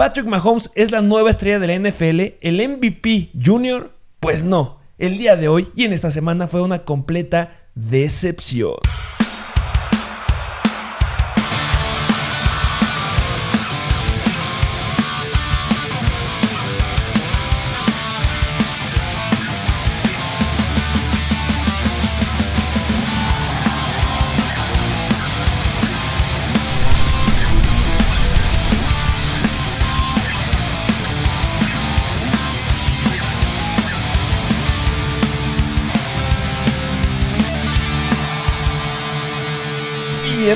[0.00, 3.92] Patrick Mahomes es la nueva estrella de la NFL, el MVP Junior.
[4.18, 8.76] Pues no, el día de hoy y en esta semana fue una completa decepción.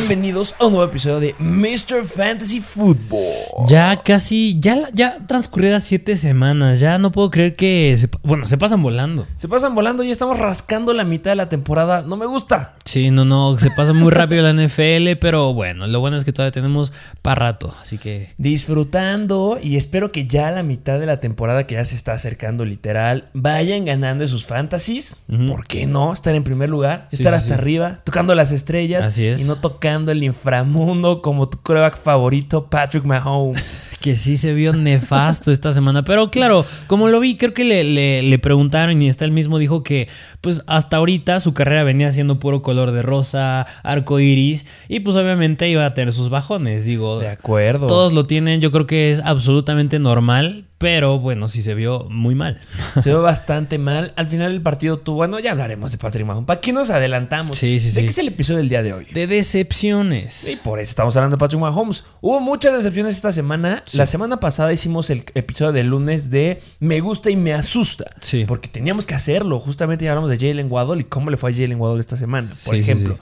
[0.06, 2.04] Bienvenidos a un nuevo episodio de Mr.
[2.04, 3.66] Fantasy Football.
[3.68, 6.78] Ya casi, ya, ya transcurridas siete semanas.
[6.78, 7.96] Ya no puedo creer que.
[7.96, 9.26] Se, bueno, se pasan volando.
[9.36, 12.02] Se pasan volando y estamos rascando la mitad de la temporada.
[12.02, 12.74] No me gusta.
[12.84, 13.56] Sí, no, no.
[13.56, 17.36] Se pasa muy rápido la NFL, pero bueno, lo bueno es que todavía tenemos para
[17.36, 17.74] rato.
[17.80, 18.28] Así que.
[18.36, 22.66] Disfrutando y espero que ya la mitad de la temporada que ya se está acercando,
[22.66, 25.16] literal, vayan ganando esos fantasies.
[25.48, 26.12] ¿Por qué no?
[26.12, 27.60] Estar en primer lugar, Sí, estar sí, hasta sí.
[27.60, 29.06] arriba, tocando las estrellas.
[29.06, 29.40] Así es.
[29.40, 33.98] Y no tocando el inframundo como tu coreback favorito, Patrick Mahomes.
[34.04, 36.04] Que sí se vio nefasto esta semana.
[36.04, 39.58] Pero claro, como lo vi, creo que le, le- le preguntaron y hasta él mismo
[39.58, 40.08] dijo que,
[40.42, 44.66] pues hasta ahorita su carrera venía siendo puro color de rosa, arco iris.
[44.88, 46.84] Y pues obviamente iba a tener sus bajones.
[46.84, 47.86] Digo, De acuerdo.
[47.86, 48.60] todos lo tienen.
[48.60, 50.66] Yo creo que es absolutamente normal.
[50.84, 52.60] Pero bueno, sí se vio muy mal.
[53.02, 54.12] Se ve bastante mal.
[54.16, 55.16] Al final del partido tuvo.
[55.16, 56.46] Bueno, ya hablaremos de Patrick Mahomes.
[56.46, 57.56] ¿Para qué nos adelantamos?
[57.56, 58.00] Sí, sí, ¿De sí.
[58.02, 59.06] qué es el episodio del día de hoy?
[59.06, 60.60] De Y decepciones.
[60.62, 62.04] por eso estamos hablando de Patrick Mahomes.
[62.20, 63.82] Hubo muchas decepciones esta semana.
[63.94, 68.04] La semana pasada hicimos el episodio del lunes de Me gusta y me asusta.
[68.20, 68.44] Sí.
[68.46, 69.58] Porque teníamos que hacerlo.
[69.58, 72.46] Justamente ya hablamos de Jalen Waddle y cómo le fue a Jalen Waddle esta semana,
[72.66, 73.18] por Sí, ejemplo.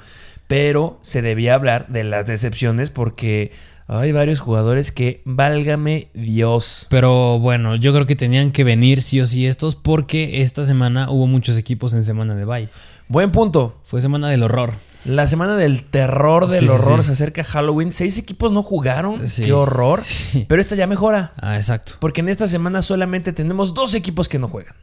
[0.48, 3.52] Pero se debía hablar de las decepciones porque
[3.98, 6.86] hay varios jugadores que, válgame Dios.
[6.90, 11.10] Pero bueno, yo creo que tenían que venir sí o sí estos porque esta semana
[11.10, 12.68] hubo muchos equipos en semana de bye.
[13.08, 13.80] Buen punto.
[13.84, 14.72] Fue semana del horror.
[15.04, 17.06] La semana del terror, del Sí, horror, sí.
[17.06, 17.90] se acerca Halloween.
[17.92, 19.26] Seis equipos no jugaron.
[19.28, 19.44] Sí.
[19.44, 20.00] Qué horror.
[20.48, 21.32] Pero esta ya mejora.
[21.36, 21.94] Ah, exacto.
[22.00, 24.74] Porque en esta semana solamente tenemos dos equipos que no juegan.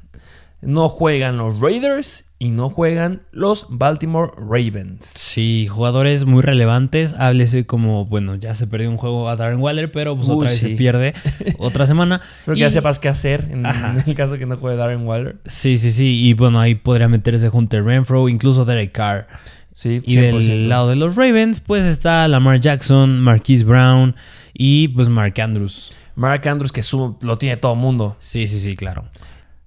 [0.62, 5.06] No juegan los Raiders y no juegan los Baltimore Ravens.
[5.06, 7.14] Sí, jugadores muy relevantes.
[7.14, 10.50] Háblese como, bueno, ya se perdió un juego a Darren Waller, pero pues Uy, otra
[10.50, 10.72] vez sí.
[10.72, 11.14] se pierde
[11.60, 12.20] otra semana.
[12.44, 13.66] Creo que Y- ya sepas qué hacer en,
[14.08, 15.38] el caso que no juegue Darren Waller.
[15.46, 16.28] Sí, sí, sí.
[16.28, 19.28] Y bueno, ahí podría meterse Hunter Renfro, incluso Derek Carr.
[19.72, 24.14] Sí, Y del lado de los Ravens, pues está Lamar Jackson, Marquise Brown
[24.54, 25.94] y pues Mark Andrews.
[26.16, 28.18] Mark Andrews, que su- lo tiene todo el mundo.
[28.20, 29.06] Sí, sí, sí, claro.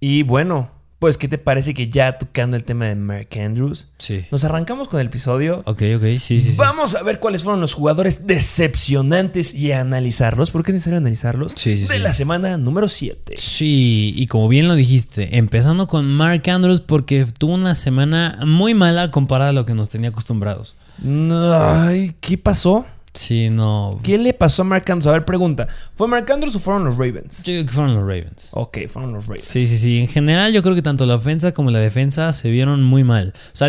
[0.01, 0.71] Y bueno,
[1.03, 3.89] pues, ¿qué te parece que ya tocando el tema de Mark Andrews?
[3.99, 4.25] Sí.
[4.31, 5.61] Nos arrancamos con el episodio.
[5.67, 6.57] Ok, ok, sí, sí, sí.
[6.57, 10.53] Vamos a ver cuáles fueron los jugadores decepcionantes y a analizarlos.
[10.53, 11.55] ¿Por qué es necesario analizarlos?
[11.57, 11.99] Sí, sí, de sí.
[11.99, 13.35] la semana número 7.
[13.37, 18.73] Sí, y como bien lo dijiste, empezando con Mark Andrews porque tuvo una semana muy
[18.73, 20.77] mala comparada a lo que nos tenía acostumbrados.
[21.05, 22.87] Ay, ¿qué pasó?
[23.15, 24.01] Sí, no.
[24.03, 25.07] ¿Qué le pasó a Mark Andrews?
[25.07, 25.69] A ver, pregunta.
[25.95, 27.45] ¿Fue Mark Andrews o fueron los Ravens?
[27.45, 28.49] Yo creo que fueron los Ravens.
[28.53, 29.45] Ok, fueron los Ravens.
[29.45, 29.99] Sí, sí, sí.
[30.01, 33.35] En general, yo creo que tanto la ofensa como la defensa se vieron muy mal.
[33.37, 33.69] O sea,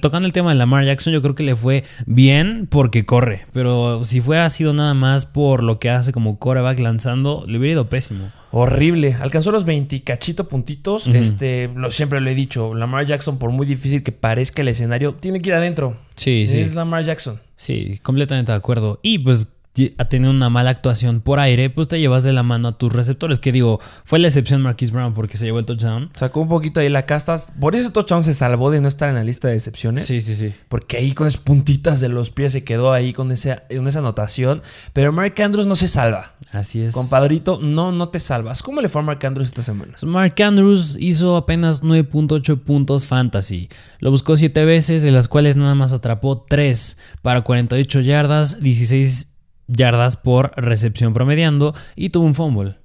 [0.00, 3.46] tocando el tema de Lamar Jackson, yo creo que le fue bien porque corre.
[3.52, 7.74] Pero si fuera sido nada más por lo que hace como coreback lanzando, le hubiera
[7.74, 8.28] ido pésimo.
[8.50, 9.14] Horrible.
[9.20, 11.06] Alcanzó los 20 cachito puntitos.
[11.06, 12.74] Este, lo, siempre lo he dicho.
[12.74, 15.96] Lamar Jackson, por muy difícil que parezca el escenario, tiene que ir adentro.
[16.16, 16.58] Sí, sí.
[16.58, 17.40] Es Lamar Jackson.
[17.60, 19.00] Sí, completamente de acuerdo.
[19.02, 22.42] Y pues y- a tener una mala actuación por aire, pues te llevas de la
[22.42, 23.38] mano a tus receptores.
[23.38, 26.10] Que digo, fue la excepción Marquise Brown porque se llevó el touchdown.
[26.14, 27.36] Sacó un poquito ahí la casta.
[27.60, 30.04] Por eso touchdown se salvó de no estar en la lista de decepciones.
[30.06, 30.52] Sí, sí, sí.
[30.68, 34.00] Porque ahí con esas puntitas de los pies se quedó ahí con, ese, con esa
[34.00, 34.62] anotación.
[34.92, 36.34] Pero Mark Andrews no se salva.
[36.52, 36.94] Así es.
[36.94, 38.62] Compadrito, no, no te salvas.
[38.62, 39.94] ¿Cómo le fue a Mark Andrews esta semana?
[40.04, 43.68] Mark Andrews hizo apenas 9.8 puntos fantasy.
[44.00, 49.28] Lo buscó 7 veces, de las cuales nada más atrapó 3 para 48 yardas, 16
[49.70, 52.76] yardas por recepción promediando y tuvo un fumble.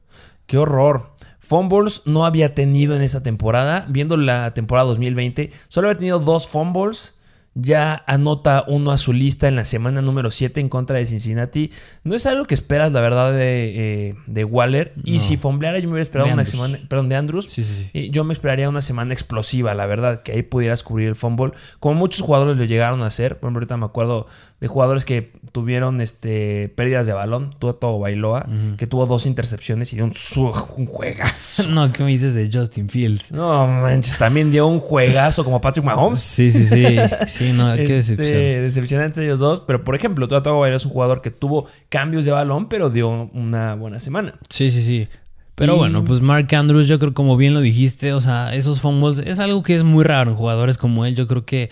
[0.46, 1.16] ¡Qué horror!
[1.40, 3.85] Fumbles no había tenido en esta temporada.
[3.87, 7.16] Viendo la temporada 2020, solo había tenido dos fumbles.
[7.57, 11.72] Ya anota uno a su lista en la semana número 7 en contra de Cincinnati.
[12.03, 14.93] No es algo que esperas, la verdad, de, eh, de Waller.
[15.05, 16.61] Y si fumbleara, yo me hubiera esperado De una Andrews.
[16.67, 16.85] semana.
[16.90, 17.46] Perdón, de Andrews.
[17.49, 17.90] Sí, sí, sí.
[17.93, 21.53] Y Yo me esperaría una semana explosiva, la verdad, que ahí pudieras cubrir el fumble.
[21.79, 23.37] Como muchos jugadores lo llegaron a hacer.
[23.40, 24.28] Por ejemplo, ahorita me acuerdo
[24.59, 27.52] de jugadores que tuvieron este, pérdidas de balón.
[27.57, 28.47] Tuvo todo Bailoa,
[28.78, 30.13] que tuvo dos intercepciones y dio un,
[30.78, 31.69] un juegazo.
[31.75, 33.31] No, ¿qué me dices de Justin Fields?
[33.31, 36.19] No manches, también dio un juegazo como Patrick Mahomes.
[36.19, 36.85] Sí, sí, sí.
[37.28, 38.39] Sí, Sí, no, qué Este, decepción.
[38.63, 39.61] Decepcionantes ellos dos.
[39.65, 43.29] Pero, por ejemplo, Tua Tagovailoa es un jugador que tuvo cambios de balón, pero dio
[43.33, 44.35] una buena semana.
[44.49, 45.07] Sí, sí, sí.
[45.55, 48.81] Pero Y- bueno, pues Mark Andrews, yo creo como bien lo dijiste, o sea, esos
[48.81, 51.15] fumbles es algo que es muy raro en jugadores como él.
[51.15, 51.69] Yo creo que,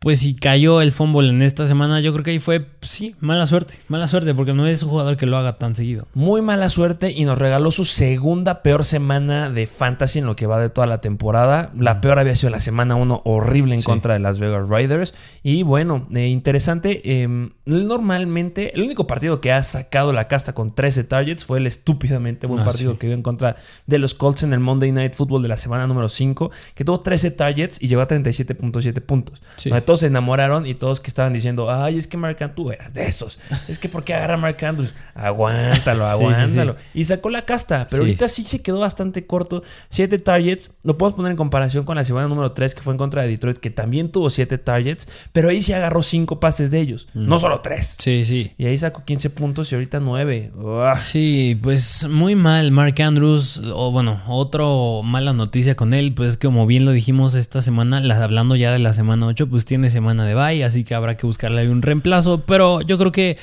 [0.00, 3.14] pues si cayó el fumble en esta semana, yo creo que ahí fue, pues, sí,
[3.20, 6.06] mala suerte, mala suerte, porque no es un jugador que lo haga tan seguido.
[6.14, 10.46] Muy mala suerte y nos regaló su segunda peor semana de fantasy en lo que
[10.46, 11.72] va de toda la temporada.
[11.78, 13.86] La peor había sido la semana 1, horrible en Sí.
[13.86, 15.14] contra de Las Vegas Riders.
[15.42, 17.00] Y bueno, eh, interesante.
[17.04, 21.66] eh, normalmente, el único partido que ha sacado la casta con 13 targets fue el
[21.66, 22.98] estúpidamente buen Ah, partido sí.
[22.98, 23.56] que dio en contra
[23.86, 27.00] de los Colts en el Monday Night Football de la semana número 5, que tuvo
[27.00, 29.40] 13 targets y llegó a 37.7 puntos.
[29.56, 29.70] Sí.
[29.94, 33.06] Todos se enamoraron y todos que estaban diciendo, ay, es que Mark tú eras de
[33.06, 33.38] esos.
[33.68, 34.94] Es que ¿por qué agarra Mark Andrews?
[35.14, 36.34] Aguántalo, Sí, sí, sí.
[36.34, 36.76] aguántalo.
[36.94, 39.62] Y sacó la casta, pero ahorita sí se quedó bastante corto.
[39.90, 42.98] 7 targets, lo podemos poner en comparación con la semana número 3 que fue en
[42.98, 46.80] contra de Detroit, que también tuvo 7 targets, pero ahí sí agarró 5 pases de
[46.80, 47.96] ellos, no solo 3.
[48.00, 48.52] Sí, sí.
[48.58, 50.50] Y ahí sacó 15 puntos y ahorita 9.
[50.96, 56.66] Sí, pues muy mal Mark Andrews, o bueno, otro mala noticia con él, pues como
[56.66, 60.24] bien lo dijimos esta semana, la- hablando ya de la semana 8, pues tiene semana
[60.24, 63.36] de bye, así que habrá que buscarle un reemplazo, pero yo creo que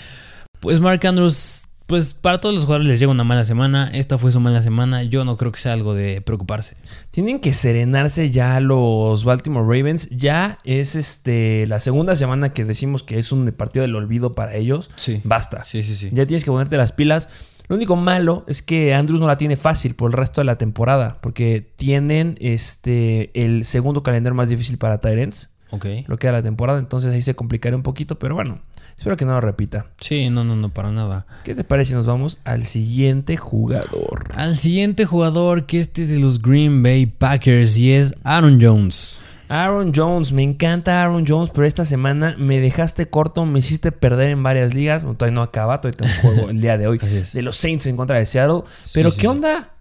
[0.62, 4.32] pues Mark Andrews, pues para todos los jugadores les llega una mala semana, esta fue
[4.32, 6.78] su mala semana, yo no creo que sea algo de preocuparse.
[7.10, 10.08] Tienen que serenarse ya los Baltimore Ravens.
[10.10, 14.56] Ya es este la segunda semana que decimos que es un partido del olvido para
[14.56, 14.90] ellos.
[14.96, 15.20] Sí.
[15.26, 15.66] Basta.
[15.66, 16.12] Sí, sí, sí.
[16.14, 17.28] Ya tienes que ponerte las pilas.
[17.68, 20.58] Lo único malo es que Andrews no la tiene fácil por el resto de la
[20.58, 21.20] temporada.
[21.22, 25.51] Porque tienen este el segundo calendario más difícil para Tyrants.
[25.72, 25.86] Ok.
[26.08, 26.80] Lo que da la temporada.
[26.80, 28.20] Entonces ahí se complicaría un poquito.
[28.20, 28.62] Pero bueno,
[28.98, 29.88] espero que no lo repita.
[30.00, 31.26] Sí, no, no, no, para nada.
[31.44, 34.30] ¿Qué te parece si nos vamos al siguiente jugador?
[34.36, 39.24] Al siguiente jugador, que este es de los Green Bay Packers y es Aaron Jones.
[39.52, 44.30] Aaron Jones, me encanta Aaron Jones, pero esta semana me dejaste corto, me hiciste perder
[44.30, 45.04] en varias ligas.
[45.04, 47.34] Bueno, todavía no acaba, todavía tenemos juego el día de hoy Así es.
[47.34, 48.62] de los Saints en contra de Seattle.
[48.94, 49.28] Pero sí, ¿qué sí.
[49.28, 49.72] onda?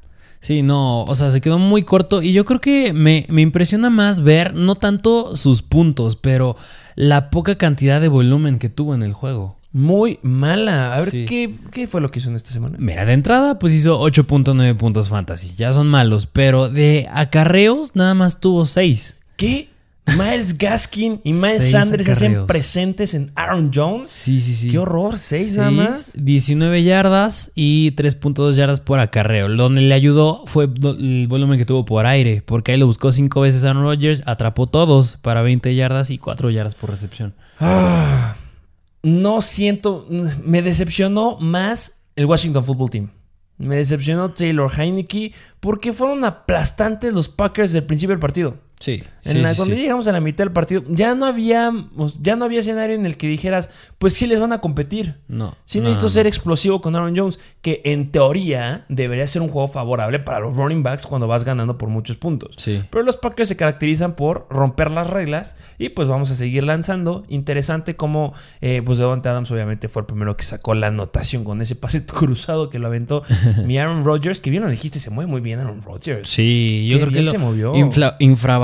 [0.40, 3.90] Sí, no, o sea, se quedó muy corto y yo creo que me, me impresiona
[3.90, 6.56] más ver no tanto sus puntos, pero
[6.96, 9.58] la poca cantidad de volumen que tuvo en el juego.
[9.72, 10.94] Muy mala.
[10.96, 11.24] A ver, Sí.
[11.26, 12.76] ¿qué, ¿qué fue lo que hizo en esta semana?
[12.80, 18.14] Mira, de entrada pues hizo 8.9 puntos fantasy, ya son malos, pero de acarreos nada
[18.14, 19.18] más tuvo 6.
[19.36, 19.69] ¿Qué?
[20.16, 24.08] Miles Gaskin y Miles Seis Sanders se hacen presentes en Aaron Jones.
[24.08, 24.70] Sí, sí, sí.
[24.70, 26.14] Qué horror, seis nada Seis, más.
[26.18, 29.48] 19 yardas y 3.2 yardas por acarreo.
[29.48, 33.40] Donde le ayudó fue el volumen que tuvo por aire, porque ahí lo buscó 5
[33.40, 37.34] veces Aaron Rodgers, atrapó todos para 20 yardas y 4 yardas por recepción.
[37.58, 38.36] Ah,
[39.02, 40.06] no siento.
[40.44, 43.10] Me decepcionó más el Washington Football Team.
[43.58, 48.56] Me decepcionó Taylor Heineke porque fueron aplastantes los Packers del principio del partido.
[48.80, 51.70] Sí, En la- cuando llegamos a la mitad del partido, ya no había,
[52.22, 53.68] ya no había escenario en el que dijeras,
[53.98, 55.16] pues sí les van a competir.
[55.28, 55.54] No.
[55.66, 56.10] Sí no, necesito no.
[56.14, 60.56] ser explosivo con Aaron Jones, que en teoría debería ser un juego favorable para los
[60.56, 62.54] running backs cuando vas ganando por muchos puntos.
[62.56, 62.82] Sí.
[62.90, 67.24] Pero los Packers se caracterizan por romper las reglas y pues vamos a seguir lanzando.
[67.28, 71.60] Interesante como eh, pues Devontae Adams obviamente fue el primero que sacó la anotación con
[71.60, 73.22] ese pase cruzado que lo aventó
[73.66, 76.26] mi Aaron Rodgers, que bien lo dijiste, se mueve muy bien Aaron Rodgers.
[76.30, 77.74] Sí, yo creo que lo se movió.
[77.74, 78.16] infla-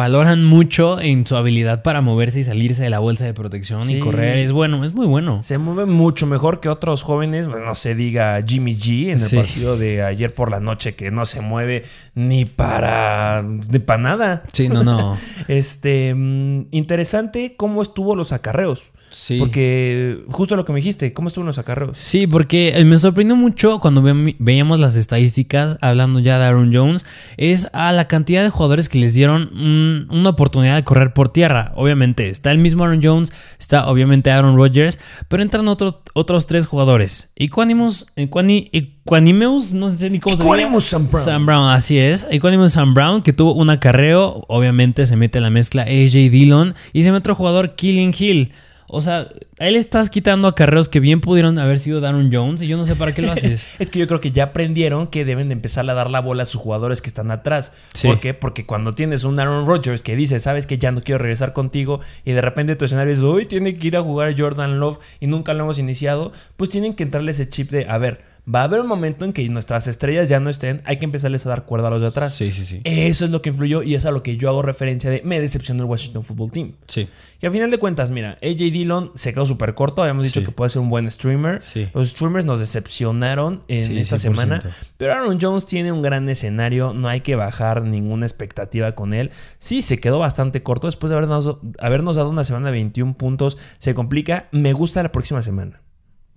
[0.07, 3.97] infravaloran mucho en su habilidad para moverse y salirse de la bolsa de protección Sí.
[3.97, 4.39] y correr.
[4.39, 5.43] Es bueno, es muy bueno.
[5.43, 9.19] Se mueve mucho mejor que otros jóvenes, bueno, no se diga Jimmy G en el
[9.19, 9.37] Sí.
[9.37, 14.43] partido de ayer por la noche que no se mueve ni para ni para nada.
[14.53, 15.17] Sí, no, no.
[15.49, 18.93] Este, mm, interesante cómo estuvo los acarreos.
[19.19, 19.39] Sí.
[19.39, 21.97] Porque justo lo que me dijiste, ¿cómo estuvo los acarreos?
[21.97, 26.71] Sí, porque eh, me sorprendió mucho cuando ve- veíamos las estadísticas, hablando ya de Aaron
[26.71, 27.07] Jones,
[27.39, 31.31] es a la cantidad de jugadores que les dieron un- una oportunidad de correr por
[31.31, 31.73] tierra.
[31.77, 36.67] Obviamente, está el mismo Aaron Jones, está obviamente Aaron Rodgers, pero entran otro- otros tres
[36.67, 37.31] jugadores.
[37.37, 40.91] Equanimus, Equani, Equanimeus, no sé ni cómo se Equanimus diga.
[40.91, 41.25] Sam Brown.
[41.25, 42.27] Sam Brown, así es.
[42.31, 46.75] Equanimus Sam Brown, que tuvo un acarreo, obviamente se mete en la mezcla AJ Dillon
[46.93, 48.53] y se mete otro jugador, Killing Hill.
[48.89, 49.29] O sea,
[49.59, 52.77] a él estás quitando acarreos que bien pudieron haber sido de Aaron Jones y yo
[52.77, 53.75] no sé para qué lo haces.
[53.79, 56.45] Es que yo creo que ya aprendieron que deben de empezar a dar la bola
[56.45, 57.73] a sus jugadores que están atrás.
[57.95, 58.09] Sí.
[58.09, 58.35] ¿Por qué?
[58.35, 62.01] Porque cuando tienes un Aaron Rodgers que dice, sabes que ya no quiero regresar contigo
[62.25, 65.27] y de repente tu escenario es, hoy tiene que ir a jugar Jordan Love y
[65.27, 68.65] nunca lo hemos iniciado, pues tienen que entrarle ese chip de, a ver, va a
[68.65, 71.65] haber un momento en que nuestras estrellas ya no estén, hay que empezarles a dar
[71.65, 72.33] cuerda a los de atrás.
[72.35, 72.81] Sí, sí, sí.
[72.85, 75.41] Eso es lo que influyó y es a lo que yo hago referencia de me
[75.41, 76.73] decepcionó el Washington Football Team.
[76.87, 77.09] Sí.
[77.41, 80.03] Y al final de cuentas, mira, AJ Dillon se quedó súper corto.
[80.03, 80.47] Habíamos dicho Sí.
[80.47, 81.61] que puede ser un buen streamer.
[81.63, 81.89] Sí.
[81.93, 84.21] Los streamers nos decepcionaron en Sí, esta 100%.
[84.61, 84.61] semana.
[84.97, 86.95] Pero Aaron Jones tiene un gran escenario.
[86.95, 89.31] No hay que bajar ninguna expectativa con él.
[89.59, 93.59] Sí, se quedó bastante corto después de habernos, habernos dado una semana de 21 puntos.
[93.79, 94.49] Se complica.
[94.53, 95.81] Me gusta la próxima semana.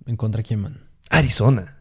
[0.06, 0.80] ¿En contra quién, man?
[1.08, 1.78] Arizona.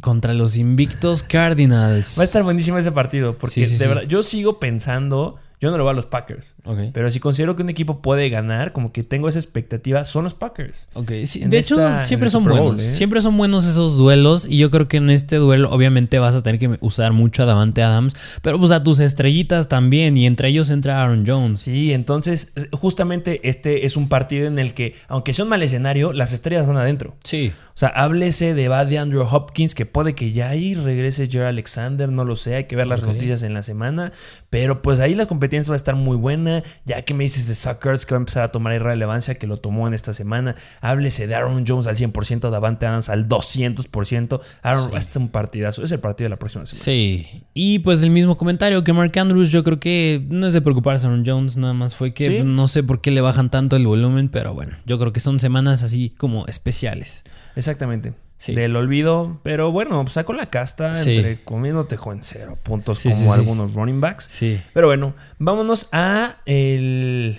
[0.00, 2.18] Contra los invictos Cardinals.
[2.18, 3.36] Va a estar buenísimo ese partido.
[3.38, 5.36] Porque Sí, sí, de verdad, yo sigo pensando.
[5.64, 6.56] Yo no le voy a los Packers.
[6.92, 10.34] Pero si considero que un equipo puede ganar, como que tengo esa expectativa, son los
[10.34, 10.90] Packers.
[11.24, 12.82] Sí, de esta- hecho siempre son Bowl, buenos.
[12.82, 12.92] ¿eh?
[12.92, 16.42] Siempre son buenos esos duelos y yo creo que en este duelo obviamente vas a
[16.42, 20.48] tener que usar mucho a Davante Adams, pero pues a tus estrellitas también y entre
[20.50, 21.60] ellos entra Aaron Jones.
[21.60, 26.12] Sí, entonces justamente este es un partido en el que, aunque sea un mal escenario,
[26.12, 27.16] las estrellas van adentro.
[27.24, 27.52] Sí.
[27.68, 31.46] O sea, háblese de va de Andrew Hopkins, que puede que ya ahí regrese Jerry
[31.46, 34.12] Alexander, no lo sé, hay que ver las noticias en la semana,
[34.50, 37.54] pero pues ahí la competencia va a estar muy buena, ya que me dices de
[37.54, 41.26] Suckers que va a empezar a tomar relevancia, que lo tomó en esta semana, háblese
[41.26, 45.82] de Aaron Jones al 100%, Davante Adams al 200%, Aaron va a estar un partidazo,
[45.82, 46.84] es el partido de la próxima semana.
[46.84, 47.44] Sí.
[47.54, 51.06] Y pues el mismo comentario que Mark Andrews, yo creo que no es de preocuparse
[51.06, 52.40] Aaron Jones, nada más fue que Sí.
[52.44, 55.38] no sé por qué le bajan tanto el volumen, pero bueno, yo creo que son
[55.38, 57.24] semanas así como especiales.
[57.54, 58.14] Exactamente.
[58.44, 58.52] Sí.
[58.52, 61.16] Del olvido, pero bueno, sacó la casta, Sí.
[61.16, 61.88] entre comiendo
[62.20, 64.26] cero puntos Sí, como algunos running backs.
[64.28, 64.60] Sí.
[64.74, 67.38] Pero bueno, vámonos a el.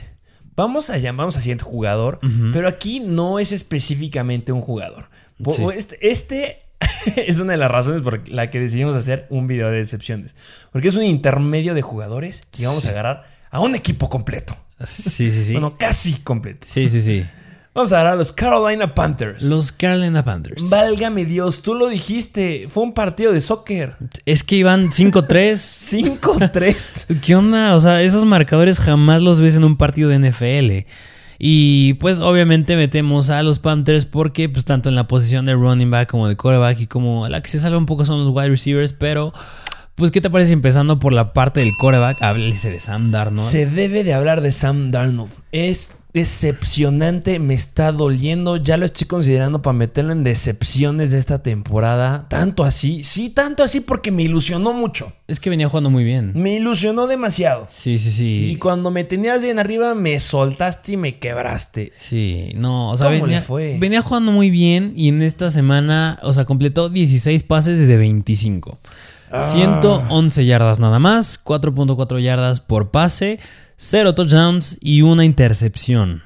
[0.56, 2.20] Vamos a llamamos a siguiente jugador,
[2.54, 5.10] pero aquí no es específicamente un jugador.
[5.76, 6.64] Este, este
[7.18, 10.36] es una de las razones por la que decidimos hacer un video de decepciones.
[10.72, 14.58] Porque es un intermedio de jugadores y vamos a agarrar a un equipo completo.
[14.84, 15.54] Sí, sí, sí.
[15.60, 16.66] Bueno, casi completo.
[16.68, 17.24] sí, sí, sí.
[17.76, 19.44] Vamos a agarrar a los Carolina Panthers.
[19.44, 20.70] Los Carolina Panthers.
[20.70, 22.68] Válgame Dios, tú lo dijiste.
[22.70, 23.98] Fue un partido de soccer.
[24.26, 26.22] Es que iban 5-3.
[26.22, 27.20] 5-3.
[27.26, 27.76] ¿Qué onda?
[27.76, 30.88] O sea, esos marcadores jamás los ves en un partido de NFL.
[31.38, 35.92] Y pues obviamente metemos a los Panthers porque pues tanto en la posición de running
[35.92, 38.52] back como de quarterback y como la que se salva un poco son los wide
[38.52, 39.34] receivers, pero
[39.96, 42.22] pues ¿qué te parece empezando por la parte del quarterback?
[42.22, 43.48] Háblese de Sam Darnold.
[43.50, 45.32] Se debe de hablar de Sam Darnold.
[45.52, 48.58] Es decepcionante, me está doliendo.
[48.58, 52.26] Ya lo estoy considerando para meterlo en decepciones de esta temporada.
[52.30, 55.12] Tanto así, sí, tanto así porque me ilusionó mucho.
[55.28, 56.32] Es que venía jugando muy bien.
[56.36, 57.68] Me ilusionó demasiado.
[57.70, 58.50] Sí, sí, sí.
[58.52, 61.92] Y cuando me tenías bien arriba, me soltaste y me quebraste.
[61.96, 63.78] Sí, no, o sea, ¿Cómo le fue?
[63.80, 68.78] venía jugando muy bien y en esta semana, o sea, completó 16 pases de 25.
[69.36, 69.40] Ah.
[69.40, 73.40] 111 yardas nada más, 4.4 yardas por pase,
[73.76, 76.24] 0 touchdowns y una intercepción.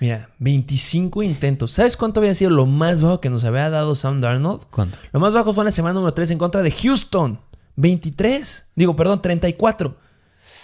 [0.00, 1.70] Mira, 25 intentos.
[1.70, 4.62] ¿Sabes cuánto había sido lo más bajo que nos había dado Sam Darnold?
[4.70, 4.98] ¿Cuánto?
[5.12, 7.40] Lo más bajo fue en la semana número 3 en contra de Houston.
[7.76, 8.66] 23.
[8.74, 9.96] Digo, perdón, 34.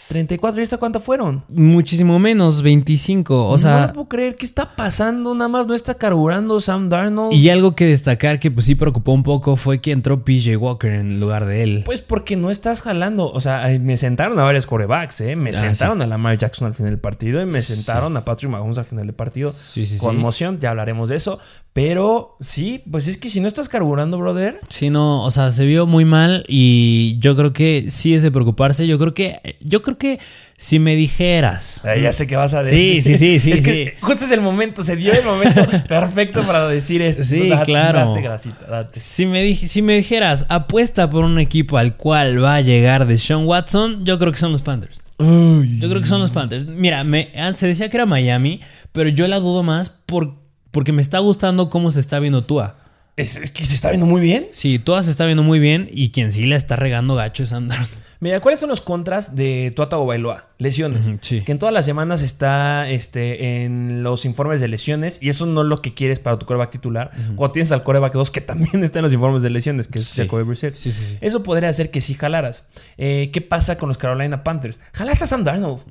[0.08, 0.61] 34.
[0.61, 1.44] ¿Y esta cuántas fueron?
[1.49, 3.46] Muchísimo menos, 25.
[3.49, 4.37] O no sea, lo puedo creer.
[4.37, 5.34] ¿Qué está pasando?
[5.34, 7.32] Nada más no está carburando Sam Darnold.
[7.32, 10.92] y algo que destacar que pues sí preocupó un poco fue que entró PJ Walker
[10.92, 11.82] en lugar de él.
[11.84, 13.30] Pues porque no estás jalando.
[13.32, 15.37] O sea, me sentaron a varios corebacks, ¿eh?
[15.37, 18.50] Me Ah, sentaron a Lamar Jackson al final del partido y me sentaron a Patrick
[18.50, 19.50] Mahomes al final del partido.
[19.50, 19.99] Sí, sí, sí.
[19.99, 21.38] Conmoción, ya hablaremos de eso.
[21.73, 24.61] Pero sí, pues es que si no estás carburando, brother.
[24.68, 28.30] Sí, no, o sea, se vio muy mal y yo creo que sí es de
[28.30, 28.87] preocuparse.
[28.87, 30.18] Yo creo que, yo creo que
[30.56, 33.02] si me dijeras, Ay, ya sé qué vas a Sí, decir.
[33.02, 33.98] sí, sí, sí, Es que sí.
[34.00, 37.24] justo es el momento, se dio el momento perfecto para decir esto.
[37.24, 38.08] Sí, Date, claro.
[38.10, 38.98] Date, grasita, date.
[39.00, 43.18] si me, si me dijeras apuesta por un equipo al cual va a llegar de
[43.18, 45.02] Sean Watson, yo creo que son los Panthers.
[45.18, 46.66] Yo creo que son los Panthers.
[46.66, 48.60] Mira, me, ah, se decía que era Miami,
[48.92, 50.34] pero yo la dudo más por,
[50.70, 52.76] porque me está gustando cómo se está viendo Tua.
[53.16, 54.48] Es, es que se está viendo muy bien.
[54.50, 57.50] Sí, Tua se está viendo muy bien y quien sí la está regando gacho es
[57.50, 57.86] Darnold.
[58.21, 60.49] Mira, ¿cuáles son los contras de Tuata Bailoa?
[60.59, 61.11] Lesiones.
[61.21, 61.42] Sí.
[61.42, 65.62] Que en todas las semanas está este, en los informes de lesiones y eso no
[65.62, 67.11] es lo que quieres para tu coreback titular.
[67.37, 70.04] Cuando tienes al coreback 2 que también está en los informes de lesiones, que es
[70.06, 70.23] Sí.
[70.23, 70.75] Jacoby Brissett.
[70.75, 71.18] Sí, sí, sí.
[71.21, 72.64] Eso podría hacer que sí jalaras.
[72.97, 74.80] Eh, ¿Qué pasa con los Carolina Panthers?
[74.92, 75.83] Jalaste a Sam Darnold.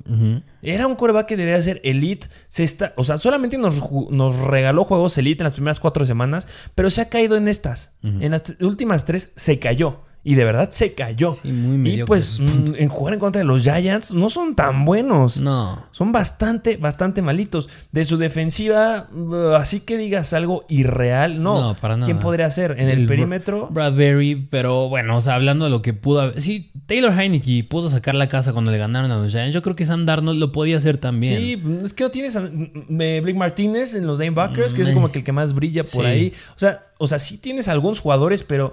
[0.62, 2.26] Era un coreback que debía ser elite.
[2.48, 6.48] Se está, o sea, solamente nos, nos regaló juegos elite en las primeras cuatro semanas,
[6.74, 7.92] pero se ha caído en estas.
[8.02, 10.00] En las últimas tres se cayó.
[10.26, 11.36] Y de verdad se cayó.
[11.42, 14.86] Sí, muy y pues mm, en jugar en contra de los Giants no son tan
[14.86, 15.42] buenos.
[15.42, 15.86] No.
[15.90, 17.68] Son bastante, bastante malitos.
[17.92, 21.60] De su defensiva, uh, así que digas algo irreal, no.
[21.60, 22.06] No, para nada.
[22.06, 22.72] ¿Quién podría ser?
[22.78, 23.68] En el, El perímetro.
[23.70, 26.40] Bradbury, pero bueno, o sea, hablando de lo que pudo haber.
[26.40, 29.52] Sí, Taylor Heineke pudo sacar la casa cuando le ganaron a los Giants.
[29.54, 31.38] Yo creo que Sam Darnold lo podía hacer también.
[31.38, 34.94] Sí, es que no tienes a eh, Blake Martínez en los Linebackers, que es Mm,
[34.94, 36.10] como que el que más brilla por sí.
[36.10, 36.32] ahí.
[36.56, 38.72] O sea, o sea, sí tienes algunos jugadores, pero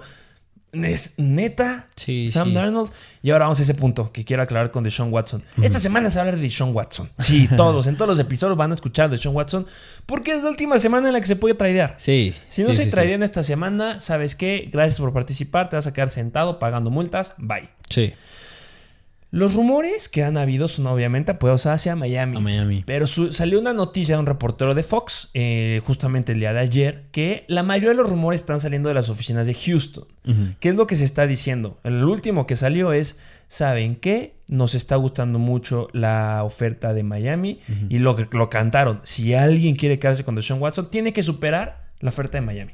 [0.72, 1.86] es neta.
[1.96, 2.54] Sí, Sam sí.
[2.54, 2.90] Darnold.
[3.22, 5.44] Y ahora vamos a ese punto que quiero aclarar con Deshaun Watson.
[5.62, 7.10] Esta semana se va a hablar de Deshaun Watson.
[7.18, 9.66] Sí, todos, en todos los episodios van a escuchar de Deshaun Watson,
[10.06, 11.94] porque es la última semana en la que se puede tradear.
[11.98, 12.34] Sí.
[12.48, 14.68] Si no sí, se sí, tradean esta semana, ¿sabes qué?
[14.72, 17.34] Gracias por participar, te vas a quedar sentado pagando multas.
[17.36, 17.68] Bye.
[17.90, 18.12] Sí.
[19.32, 22.36] Los rumores que han habido son obviamente apoyados hacia Miami.
[22.36, 22.82] A Miami.
[22.86, 26.60] Pero su- salió una noticia de un reportero de Fox, eh, justamente el día de
[26.60, 30.06] ayer, que la mayoría de los rumores están saliendo de las oficinas de Houston.
[30.60, 31.80] ¿Qué es lo que se está diciendo?
[31.82, 34.36] El último que salió es, ¿saben qué?
[34.48, 37.58] Nos está gustando mucho la oferta de Miami
[37.88, 39.00] y lo, que- lo cantaron.
[39.02, 42.72] Si alguien quiere quedarse con Deshaun Watson, tiene que superar la oferta de Miami.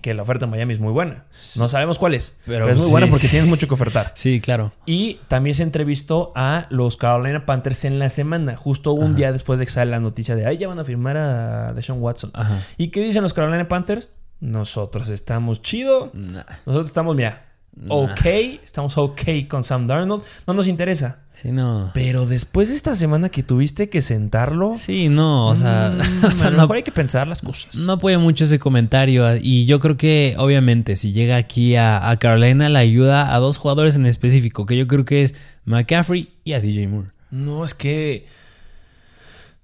[0.00, 1.24] Que la oferta de Miami es muy buena.
[1.56, 3.30] No sabemos cuál es, pero, Pero es muy sí, buena porque sí.
[3.30, 4.12] tienes mucho que ofertar.
[4.20, 4.72] Sí, claro.
[4.86, 9.58] Y también se entrevistó a los Carolina Panthers en la semana, justo un día después
[9.58, 12.30] de que sale la noticia de, ay, ya van a firmar a Deshaun Watson.
[12.34, 12.58] Ajá.
[12.76, 14.10] ¿Y qué dicen los Carolina Panthers?
[14.40, 16.10] Nosotros estamos chido.
[16.12, 16.44] Nah.
[16.66, 17.49] Nosotros estamos, mira,
[17.88, 18.26] ok.
[18.62, 20.22] Estamos ok con Sam Darnold.
[20.46, 21.20] No nos interesa.
[21.32, 21.90] Sí, no.
[21.94, 25.48] Pero después de esta semana que tuviste que sentarlo, Sí, no.
[25.48, 27.74] O sea, mm, o sea, a lo no, mejor hay que pensar las cosas.
[27.76, 29.26] no apoya mucho ese comentario.
[29.26, 33.38] ah, Y yo creo que, obviamente, si llega aquí a, a Carolina, le ayuda a
[33.38, 35.34] dos jugadores en específico, que yo creo que es
[35.64, 37.08] McCaffrey y a DJ Moore.
[37.30, 38.26] No, es que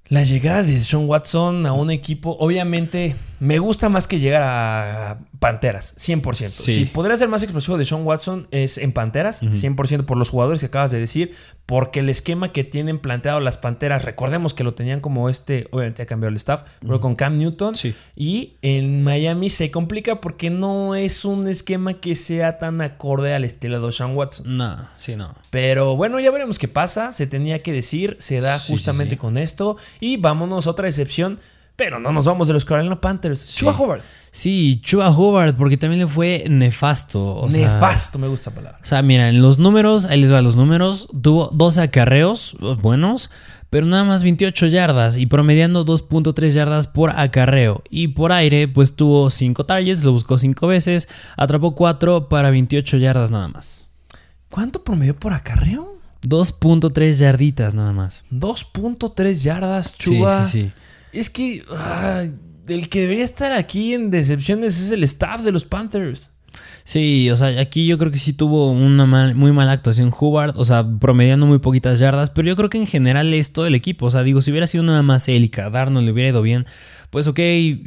[0.08, 5.18] la llegada de Sean Watson a un equipo, obviamente, me gusta más que llegar a
[5.38, 6.48] Panteras, 100%.
[6.48, 6.74] Sí.
[6.74, 10.60] Si podría ser más explosivo de Sean Watson es en Panteras, 100% por los jugadores
[10.60, 11.34] que acabas de decir,
[11.66, 16.02] porque el esquema que tienen planteado las Panteras, recordemos que lo tenían como este, obviamente
[16.02, 17.74] ha cambiado el staff, pero con Cam Newton.
[17.76, 17.94] Sí.
[18.14, 23.44] Y en Miami se complica porque no es un esquema que sea tan acorde al
[23.44, 24.56] estilo de Sean Watson.
[24.56, 25.32] No, sí, no.
[25.50, 27.12] Pero bueno, ya veremos qué pasa.
[27.12, 29.76] Se tenía que decir, se da Sí, justamente con esto.
[30.00, 31.38] Y vámonos a otra excepción.
[31.76, 33.54] Pero no nos vamos de los Carolina Panthers.
[33.54, 34.00] Chua Howard.
[34.30, 37.36] Sí, Chua Howard, porque también le fue nefasto.
[37.36, 38.78] O sea, Nefasto, me gusta la palabra.
[38.82, 41.08] O sea, mira, en los números, ahí les va los números.
[41.22, 43.30] Tuvo 12 acarreos eh, buenos,
[43.70, 47.82] pero nada más 28 yardas y promediando 2.3 yardas por acarreo.
[47.90, 52.96] Y por aire, pues tuvo 5 targets, lo buscó 5 veces, atrapó 4 para 28
[52.96, 53.86] yardas nada más.
[54.50, 55.94] ¿Cuánto promedió por acarreo?
[56.22, 58.24] 2.3 yarditas nada más.
[58.32, 60.42] 2.3 yardas, Chuba.
[60.44, 60.72] Sí, sí, sí.
[61.18, 61.62] Es que
[62.68, 66.30] el que debería estar aquí en decepciones es el staff de los Panthers.
[66.84, 70.54] Sí, o sea, aquí yo creo que sí tuvo una mal- muy mala actuación Hubbard,
[70.56, 73.74] o sea, promediando muy poquitas yardas, pero yo creo que en general es todo el
[73.74, 75.48] equipo, o sea, digo, si hubiera sido nada más él y
[76.00, 76.64] le hubiera ido bien,
[77.10, 77.40] pues ok,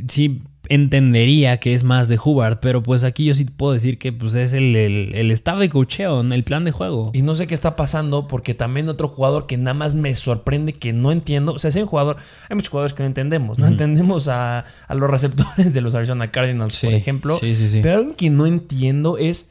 [0.10, 4.14] sí entendería que es más de Hubbard, pero pues aquí yo sí puedo decir que
[4.14, 7.12] pues es el, el, el staff de cocheo, el plan de juego.
[7.14, 10.74] Y no sé qué está pasando porque también otro jugador que nada más me sorprende
[10.74, 11.54] que no entiendo.
[11.54, 12.18] O sea, si hay un jugador,
[12.50, 13.58] hay muchos jugadores que no entendemos.
[13.60, 17.38] No entendemos a, a los receptores de los Arizona Cardinals, Sí, por ejemplo.
[17.38, 17.80] sí, sí, sí.
[17.82, 19.50] Pero algo que no entiendo es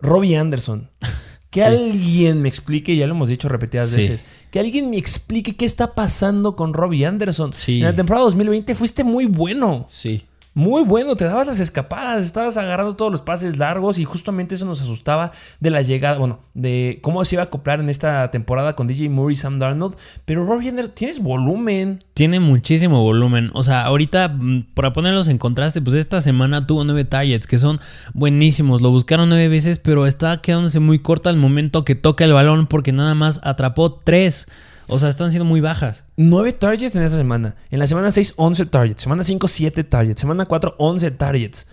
[0.00, 0.88] Robbie Anderson.
[1.52, 1.66] Que Sí.
[1.66, 3.96] alguien me explique, ya lo hemos dicho repetidas Sí.
[3.96, 7.52] veces, que alguien me explique qué está pasando con Robbie Anderson.
[7.52, 7.76] Sí.
[7.80, 9.84] En la temporada 2020 fuiste muy bueno.
[9.90, 10.22] Sí.
[10.54, 14.66] Muy bueno, te dabas las escapadas, estabas agarrando todos los pases largos y justamente eso
[14.66, 18.74] nos asustaba de la llegada, bueno, de cómo se iba a acoplar en esta temporada
[18.74, 19.96] con DJ Moore y Sam Darnold.
[20.26, 22.04] Pero Robbie Anderson, tienes volumen.
[22.12, 23.50] Tiene muchísimo volumen.
[23.54, 27.56] O sea, ahorita, mm, para ponerlos en contraste, pues esta semana tuvo nueve targets que
[27.56, 27.80] son
[28.12, 28.82] buenísimos.
[28.82, 32.66] Lo buscaron nueve veces, pero está quedándose muy corto al momento que toca el balón
[32.66, 34.48] porque nada más atrapó tres.
[34.88, 36.04] O sea, están siendo muy bajas.
[36.16, 37.54] 9 targets en esa semana.
[37.70, 39.02] En la semana 6, 11 targets.
[39.02, 40.20] Semana 5, 7 targets.
[40.20, 41.66] Semana 4, 11 targets.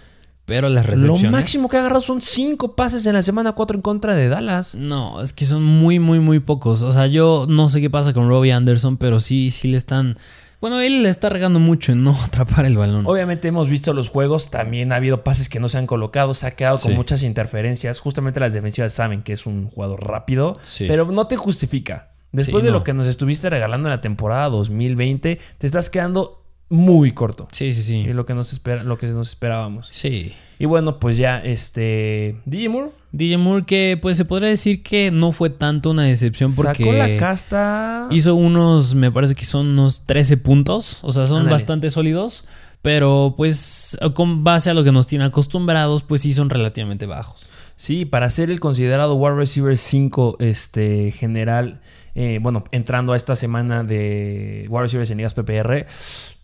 [0.46, 1.32] Pero las Lo recepciones.
[1.32, 4.74] máximo que ha agarrado son 5 pases en la semana 4 en contra de Dallas.
[4.76, 6.82] No, es que son muy, muy, muy pocos.
[6.82, 10.18] O sea, yo no sé qué pasa con Robbie Anderson, pero sí, sí le están.
[10.60, 13.06] Bueno, él le está regando mucho en no atrapar el balón.
[13.06, 16.48] Obviamente hemos visto los juegos, también ha habido pases que no se han colocado, se
[16.48, 16.98] ha quedado con Sí.
[16.98, 18.00] muchas interferencias.
[18.00, 20.86] Justamente las defensivas saben que es un jugador rápido, Sí.
[20.88, 22.10] pero no te justifica.
[22.32, 22.80] Después Sí, de no.
[22.80, 27.48] lo que nos estuviste regalando en la temporada 2020, te estás quedando muy corto.
[27.52, 28.14] Sí, sí, Y sí.
[28.14, 29.88] lo que nos espera, lo que nos esperábamos.
[29.88, 30.34] Sí.
[30.60, 35.10] Y bueno, pues ya este DJ Moore DJ Moore, que pues se podría decir que
[35.10, 36.84] no fue tanto una decepción porque.
[36.84, 38.08] sacó la casta.
[38.12, 42.46] Hizo unos, me parece que son unos 13 puntos, o sea, son bastante sólidos,
[42.84, 47.48] pero pues con base a lo que nos tiene acostumbrados, pues sí son relativamente bajos.
[47.76, 51.80] Sí, para ser el considerado wide receiver 5 este, general,
[52.22, 55.86] eh, bueno, entrando a esta semana de wide receivers en ligas PPR,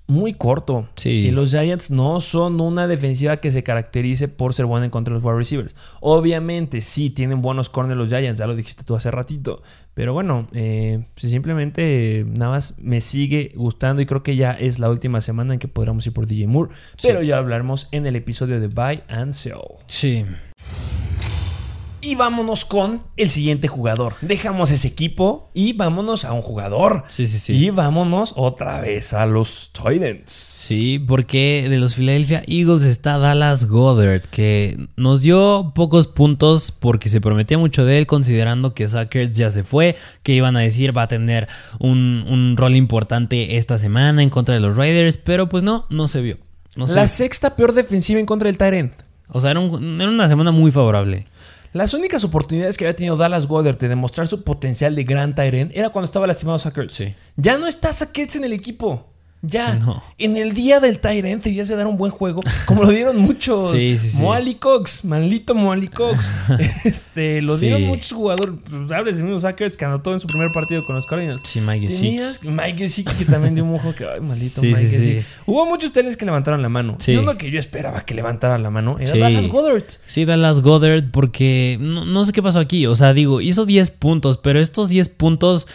[0.08, 0.88] muy corto.
[0.96, 1.10] Sí.
[1.10, 5.14] Y los Giants no son una defensiva que se caracterice por ser buena en contra
[5.14, 5.76] de los wide receivers.
[6.00, 9.64] Obviamente, sí, tienen buenos corners los Giants, ya lo dijiste tú hace ratito.
[9.94, 14.54] Pero bueno, eh, pues simplemente eh, nada más me sigue gustando y creo que ya
[14.54, 16.72] es la última semana en que podremos ir por DJ Moore.
[17.02, 19.60] Pero ya hablaremos en el episodio de Buy and Sell.
[19.88, 20.24] Sí.
[22.08, 24.13] Y vámonos con el siguiente jugador.
[24.22, 27.04] Dejamos ese equipo y vámonos a un jugador.
[27.08, 27.54] Sí, sí, sí.
[27.65, 30.30] Y vámonos otra vez a los Titans.
[30.32, 37.10] Sí, porque de los Philadelphia Eagles está Dallas Goddard, que nos dio pocos puntos porque
[37.10, 40.96] se prometía mucho de él, considerando que Sackers ya se fue, que iban a decir
[40.96, 41.48] va a tener
[41.80, 46.08] un, un rol importante esta semana en contra de los Raiders, pero pues no, no
[46.08, 46.38] se vio.
[46.76, 48.94] No La sexta peor defensiva en contra del Tyrant.
[49.30, 51.26] O sea, era, un- era una semana muy favorable.
[51.76, 55.74] Las únicas oportunidades que había tenido Dallas Goddard de demostrar su potencial de gran Tyrant
[55.76, 56.94] era cuando estaba lastimado Sackers.
[56.94, 57.14] Sí.
[57.36, 59.12] Ya no está Sackers en el equipo.
[59.48, 59.74] Ya.
[59.74, 60.02] Sí, no.
[60.18, 63.72] En el día del Tyrant debías de dar un buen juego, como lo dieron muchos.
[63.76, 64.22] Sí, sí, sí.
[64.22, 66.32] Moali Cox, maldito Moali Cox.
[66.86, 68.56] este, lo dieron muchos jugadores.
[68.70, 71.42] Pues, hables de mismo Sackers que anotó en su primer partido con los Cardinals.
[71.46, 71.88] Sí, Mike.
[71.88, 75.24] Tenías Mike Gesicki que también dio un ojo que, ay, maldito Mike.
[75.46, 76.96] Hubo muchos tenis que levantaron la mano.
[77.00, 77.14] Sí.
[77.14, 79.16] Y uno que yo esperaba que levantara la mano era.
[79.18, 79.84] Dallas Goddard.
[80.06, 82.86] Sí, Dallas Goddard, porque no, no sé qué pasó aquí.
[82.88, 85.68] O sea, digo, hizo 10 puntos, pero estos 10 puntos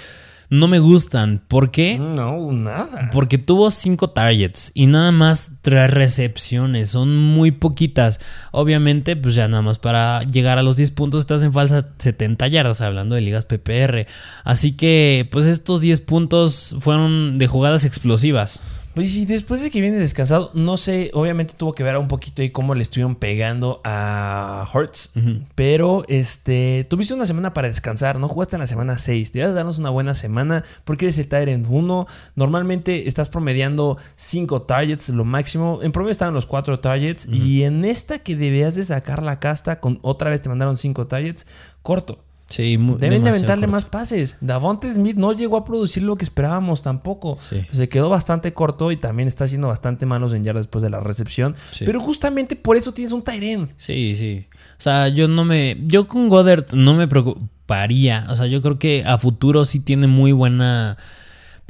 [0.51, 1.41] no me gustan.
[1.47, 1.97] ¿Por qué?
[1.97, 3.09] No, nada.
[3.13, 6.91] Porque tuvo 5 targets y nada más 3 recepciones.
[6.91, 8.21] Son muy poquitas.
[8.51, 12.49] Obviamente, pues ya nada más para llegar a los 10 puntos estás en falsa 70
[12.49, 14.07] yardas, hablando de ligas PPR.
[14.43, 18.61] Así que, pues estos 10 puntos fueron de jugadas explosivas.
[18.95, 22.43] Pues sí, después de que vienes descansado, no sé, obviamente tuvo que ver un poquito
[22.43, 25.13] ahí cómo le estuvieron pegando a Hurts,
[25.55, 29.79] pero este, tuviste una semana para descansar, no jugaste en la semana 6, debías darnos
[29.79, 35.79] una buena semana porque eres el Tyrant 1, normalmente estás promediando 5 targets, lo máximo,
[35.83, 39.79] en promedio estaban los 4 targets y en esta que debías de sacar la casta,
[39.79, 41.47] con otra vez te mandaron 5 targets,
[41.83, 42.25] corto.
[42.51, 43.73] Sí, Deben de aventarle corto.
[43.73, 44.37] más pases.
[44.41, 47.39] Davonte Smith no llegó a producir lo que esperábamos tampoco.
[47.41, 47.65] Sí.
[47.73, 50.99] Se quedó bastante corto y también está haciendo bastante malos en yardas después de la
[51.01, 51.55] recepción.
[51.71, 51.85] Sí.
[51.87, 53.69] Pero justamente por eso tienes un Tyren.
[53.77, 54.49] Sí, sí.
[54.53, 55.77] O sea, yo no me.
[55.87, 58.27] Yo con Goddard no me preocuparía.
[58.31, 60.97] O sea, yo creo que a futuro sí tiene muy buena.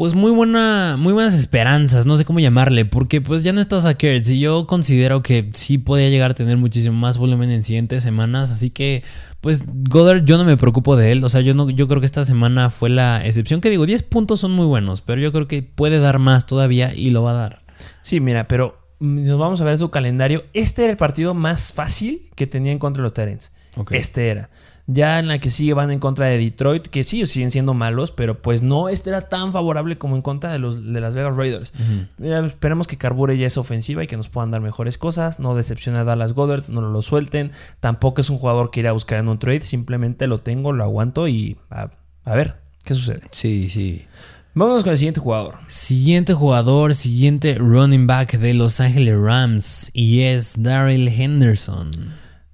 [0.01, 0.97] Pues muy buena.
[0.99, 2.07] Muy buenas esperanzas.
[2.07, 2.87] No sé cómo llamarle.
[2.87, 4.31] Porque pues ya no está Sackers.
[4.31, 8.51] Y yo considero que sí podía llegar a tener muchísimo más volumen en siguientes semanas.
[8.51, 9.05] Así que.
[9.43, 11.23] Pues Goddard, yo no me preocupo de él.
[11.23, 13.61] O sea, yo no, yo creo que esta semana fue la excepción.
[13.61, 15.03] Que digo, 10 puntos son muy buenos.
[15.03, 17.63] Pero yo creo que puede dar más todavía y lo va a dar.
[18.01, 20.47] Sí, mira, pero mm, nos vamos a ver su calendario.
[20.55, 23.53] Este era el partido más fácil que tenía en contra de los.
[23.77, 23.93] Ok.
[23.93, 24.49] Este era.
[24.93, 28.11] Ya en la que sigue van en contra de Detroit, que sí, siguen siendo malos,
[28.11, 31.37] pero pues no, este era tan favorable como en contra de los de las Vegas
[31.37, 31.73] Raiders.
[32.19, 35.39] Esperemos que carbure ya esa ofensiva y que nos puedan dar mejores cosas.
[35.39, 37.53] No decepciona a Dallas Goddard, no lo suelten.
[37.79, 40.83] Tampoco es un jugador que irá a buscar en un trade, simplemente lo tengo, lo
[40.83, 41.91] aguanto y a,
[42.25, 43.23] a ver qué sucede.
[43.31, 44.07] Sí, sí.
[44.55, 45.55] Vámonos con el siguiente jugador.
[45.69, 51.93] Siguiente jugador, siguiente running back de Los Ángeles Rams y es Daryl Henderson.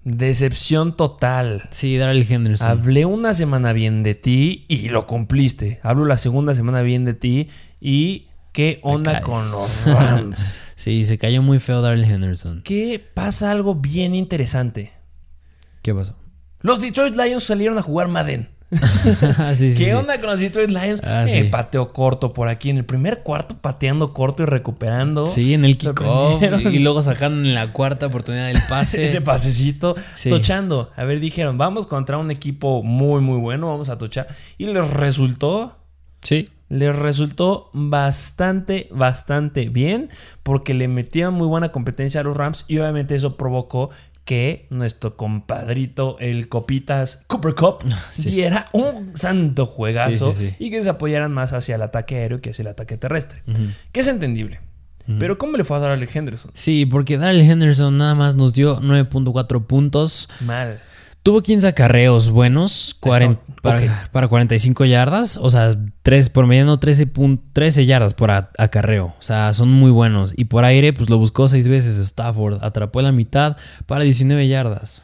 [0.09, 1.69] Decepción total.
[1.73, 2.69] Sí, Daryl Henderson.
[2.69, 5.81] Hablé una semana bien de ti y lo cumpliste.
[5.83, 7.49] Hablo la segunda semana bien de ti
[7.81, 10.61] y qué onda con los Rams.
[10.77, 12.63] Sí, se cayó muy feo Daryl Henderson.
[12.63, 14.93] que pasa algo bien interesante.
[15.83, 16.17] ¿Qué pasó?
[16.61, 18.49] Los Detroit Lions salieron a jugar Madden.
[19.55, 19.93] sí, sí, ¿Qué sí.
[19.93, 21.01] onda con los Detroit Lions?
[21.05, 21.45] Ah, Eh, sí.
[21.45, 25.27] pateo corto por aquí en el primer cuarto, pateando corto y recuperando.
[25.27, 29.03] Sí, en el kickoff y luego sacaron en la cuarta oportunidad del pase.
[29.05, 29.95] Ese pasecito,
[30.29, 30.91] tochando.
[30.97, 34.27] A ver, dijeron, vamos contra un equipo muy, muy bueno, vamos a tochar.
[34.59, 35.77] Y les resultó
[36.23, 36.49] Sí.
[36.69, 40.09] les resultó bastante, bastante bien
[40.43, 43.91] porque le metieron muy buena competencia a los Rams y obviamente eso provocó
[44.27, 47.77] que nuestro compadrito, el Copitas Cooper Cup,
[48.13, 48.33] Sí.
[48.33, 50.57] diera un santo juegazo Sí, sí, sí.
[50.59, 53.43] y que se apoyaran más hacia el ataque aéreo que hacia el ataque terrestre.
[53.93, 54.61] Que es entendible.
[55.21, 56.51] Pero ¿cómo le fue a dar a Alec Henderson?
[56.53, 60.29] Sí, porque Daryl Henderson nada más nos dio 9.4 puntos.
[60.41, 60.81] Mal.
[61.27, 63.61] Tuvo 15 acarreos buenos, 40 Ok.
[63.61, 68.51] para, para 45 yardas, o sea, 3, por mediano 13, pun- 13 yardas por a-
[68.59, 70.33] acarreo, o sea, son muy buenos.
[70.37, 75.03] Y por aire, pues lo buscó 6 veces Stafford, atrapó la mitad para 19 yardas.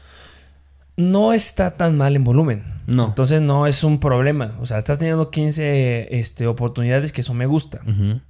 [0.95, 2.63] no está tan mal en volumen.
[2.85, 3.07] No.
[3.07, 4.53] Entonces no es un problema.
[4.61, 7.79] O sea, estás teniendo 15 este, oportunidades que eso me gusta.
[7.87, 8.21] Ujú.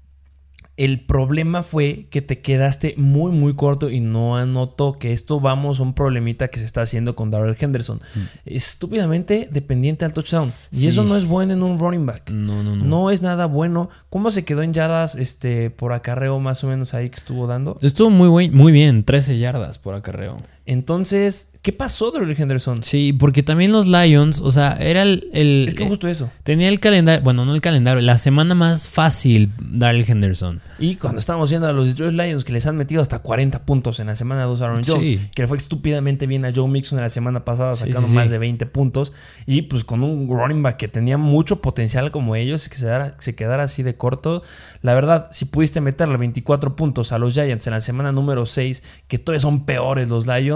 [0.76, 5.80] El problema fue que te quedaste muy, muy corto y no anotó que esto vamos
[5.80, 8.02] a un problemita que se está haciendo con Darrell Henderson.
[8.46, 10.52] Estúpidamente dependiente al touchdown.
[10.72, 10.88] Y Sí.
[10.88, 12.30] eso no es bueno en un running back.
[12.32, 12.86] No, no, no.
[12.86, 13.90] No es nada bueno.
[14.10, 17.78] ¿Cómo se quedó en yardas este, por acarreo más o menos ahí que estuvo dando?
[17.82, 20.38] Estuvo muy, muy bien, 13 yardas por acarreo.
[20.66, 22.82] Entonces, ¿qué pasó Darrell Henderson?
[22.84, 25.30] Sí, porque también los Lions, o sea, era el...
[25.34, 26.32] el- Es que justo eso.
[26.44, 30.62] Tenía el calendario, bueno, no el calendario, la semana más fácil Darrell Henderson.
[30.80, 34.00] Y cuando estamos viendo a los Detroit Lions que les han metido hasta 40 puntos
[34.00, 35.20] en la semana 2 a Aaron Jones, Sí.
[35.36, 38.28] que le fue estúpidamente bien a Joe Mixon en la semana pasada sacando sí, más
[38.28, 38.32] sí.
[38.32, 39.14] de 20 puntos
[39.46, 43.16] y pues con un running back que tenía mucho potencial como ellos que se quedara,
[43.20, 44.44] se quedara así de corto.
[44.82, 48.82] La verdad, si pudiste meterle 24 puntos a los Giants en la semana número 6,
[49.08, 50.53] que todavía son peores los Lions,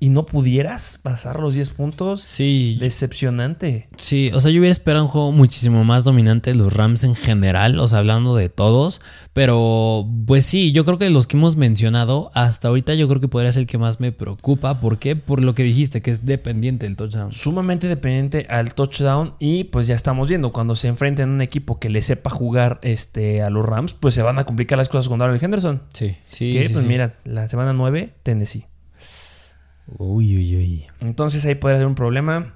[0.00, 3.88] y no pudieras pasar los 10 puntos, Sí, decepcionante.
[3.96, 7.14] Sí, o sea, yo hubiera esperado un juego muchísimo más dominante de los Rams en
[7.14, 9.00] general, o sea, hablando de todos,
[9.32, 13.20] pero pues sí, yo creo que de los que hemos mencionado, hasta ahorita yo creo
[13.20, 15.16] que podría ser el que más me preocupa, ¿por qué?
[15.16, 17.32] Por lo que dijiste, que es dependiente del touchdown.
[17.32, 21.78] sumamente dependiente al touchdown y pues ya estamos viendo cuando se enfrenten a un equipo
[21.78, 25.08] que le sepa jugar este, a los Rams, pues se van a complicar las cosas
[25.08, 25.82] con Darrell Henderson.
[25.92, 26.88] Sí, sí, que sí, pues sí.
[26.88, 28.64] mira, la semana 9, Tennessee.
[29.98, 30.84] Uy, uy, uy.
[31.00, 32.54] Entonces ahí podría ser un problema.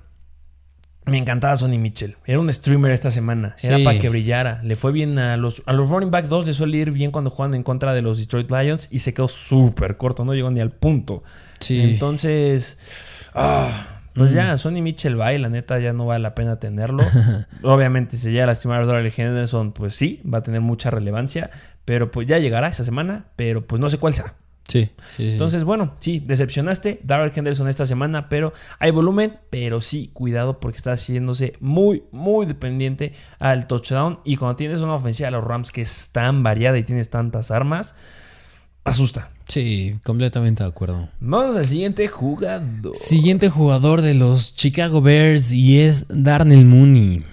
[1.04, 2.16] Me encantaba Sonny Mitchell.
[2.26, 3.54] Era un streamer esta semana.
[3.62, 3.84] Era Sí.
[3.84, 4.60] para que brillara.
[4.64, 6.46] Le fue bien a los, a los running back 2.
[6.48, 8.88] Le suele ir bien cuando juegan en contra de los Detroit Lions.
[8.90, 10.24] Y se quedó súper corto.
[10.24, 11.22] No llegó ni al punto.
[11.60, 11.80] Sí.
[11.80, 12.78] Entonces,
[13.34, 17.04] ah, pues ya, Sonny Mitchell va y la neta ya no vale la pena tenerlo.
[17.62, 21.50] Obviamente, si llega a lastimar a Darrell Henderson, pues sí, va a tener mucha relevancia.
[21.84, 23.26] Pero pues ya llegará esa semana.
[23.36, 24.34] Pero pues no sé cuál sea.
[24.68, 25.30] Sí, sí.
[25.30, 30.76] Entonces, bueno, sí, decepcionaste Darrell Henderson esta semana, pero hay volumen, pero sí, cuidado porque
[30.76, 34.18] está haciéndose muy, muy dependiente al touchdown.
[34.24, 37.50] Y cuando tienes una ofensiva de los Rams que es tan variada y tienes tantas
[37.50, 37.94] armas,
[38.82, 39.30] asusta.
[39.48, 41.08] sí, completamente de acuerdo.
[41.20, 42.96] Vamos al siguiente jugador.
[42.96, 47.24] Siguiente jugador de los Chicago Bears y es Darnell Mooney.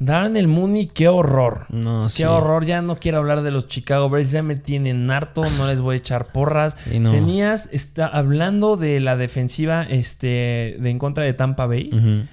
[0.00, 1.66] Darnell Mooney, qué horror.
[1.68, 2.24] No, Qué sí.
[2.24, 5.80] horror, ya no quiero hablar de los Chicago Bears, ya me tienen harto, no les
[5.82, 6.74] voy a echar porras.
[6.98, 7.10] No.
[7.12, 11.90] Tenías, está hablando de la defensiva este, de en contra de Tampa Bay.
[11.92, 12.26] Ujú.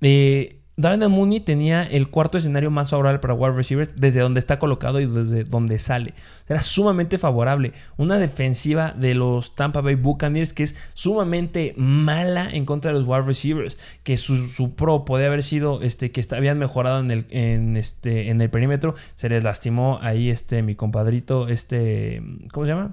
[0.00, 4.58] Eh, Darnell Mooney tenía el cuarto escenario más favorable para wide receivers desde donde está
[4.58, 6.14] colocado y desde donde sale.
[6.48, 7.72] Era sumamente favorable.
[7.96, 13.06] Una defensiva de los Tampa Bay Buccaneers que es sumamente mala en contra de los
[13.08, 13.78] wide receivers.
[14.02, 17.76] Que su, su pro podía haber sido este, que está- habían mejorado en el, en,
[17.76, 18.94] este, en el perímetro.
[19.14, 22.90] Se les lastimó ahí este, mi compadrito, este, ¿cómo se llama?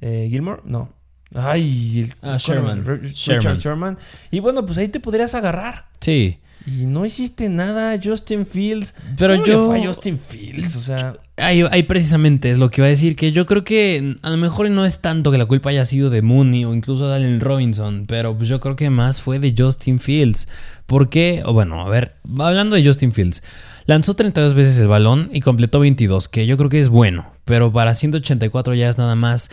[0.00, 0.92] Eh, Gilmore, no.
[1.34, 2.84] Ay, el Ah, Sherman.
[2.84, 3.54] Richard Sherman.
[3.56, 3.98] Sherman.
[4.30, 5.86] Y bueno, pues ahí te podrías agarrar.
[6.00, 6.38] Sí.
[6.66, 8.94] Y no hiciste nada, Justin Fields.
[9.16, 11.16] Pero ¿Cómo le yo- fue a Justin Fields, o sea.
[11.36, 14.36] Ahí, ahí precisamente es lo que iba a decir, que yo creo que a lo
[14.36, 17.40] mejor no es tanto que la culpa haya sido de Mooney o incluso de Allen
[17.40, 20.46] Robinson, pero pues yo creo que más fue de Justin Fields.
[20.86, 21.42] ¿Por qué?
[21.44, 23.42] O bueno, a ver, hablando de Justin Fields,
[23.86, 27.72] lanzó 32 veces el balón y completó 22, que yo creo que es bueno, pero
[27.72, 29.50] para 184 yardas nada más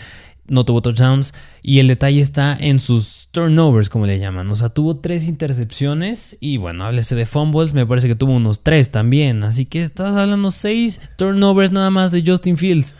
[0.47, 4.49] no tuvo touchdowns y el detalle está en sus turnovers, como le llaman.
[4.49, 8.61] O sea, tuvo tres intercepciones y bueno, háblese de fumbles, me parece que tuvo unos
[8.61, 9.43] tres también.
[9.43, 12.95] Así que estás hablando seis turnovers nada más de Justin Fields.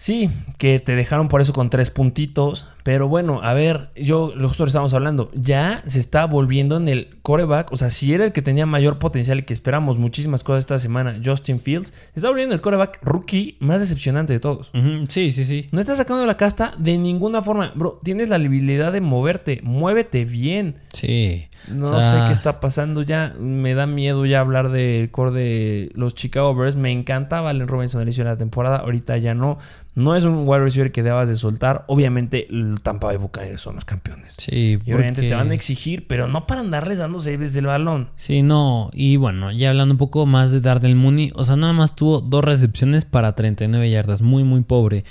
[0.00, 2.68] Sí, que te dejaron por eso con tres puntitos.
[2.84, 7.72] Pero bueno, a ver, yo, nosotros estamos hablando, ya se está volviendo en el coreback.
[7.72, 10.78] O sea, si era el que tenía mayor potencial y que esperamos muchísimas cosas esta
[10.78, 14.70] semana, Justin Fields, se está volviendo el coreback rookie más decepcionante de todos.
[15.08, 15.66] Sí, sí, sí.
[15.72, 17.72] No estás sacando la casta de ninguna forma.
[17.74, 19.60] Bro, tienes la habilidad de moverte.
[19.64, 20.76] Muévete bien.
[20.92, 21.48] Sí.
[21.66, 23.34] No O sea, sé qué está pasando ya.
[23.40, 26.76] Me da miedo ya hablar del core de los Chicago Bears.
[26.76, 28.76] Me encantaba Allen Robinson al inicio de la temporada.
[28.76, 29.58] Ahorita ya no.
[29.98, 31.84] No es un wide receiver que debas de soltar.
[31.88, 34.36] Obviamente, el Tampa Bay Buccaneers son los campeones.
[34.38, 37.66] Sí, Y obviamente porque- te van a exigir, pero no para andarles dando saves del
[37.66, 38.08] balón.
[38.16, 38.90] Sí, no.
[38.92, 42.20] Y bueno, ya hablando un poco más de Darnell Mooney, o sea, nada más tuvo
[42.20, 45.04] dos recepciones para 39 yardas, muy, muy pobre.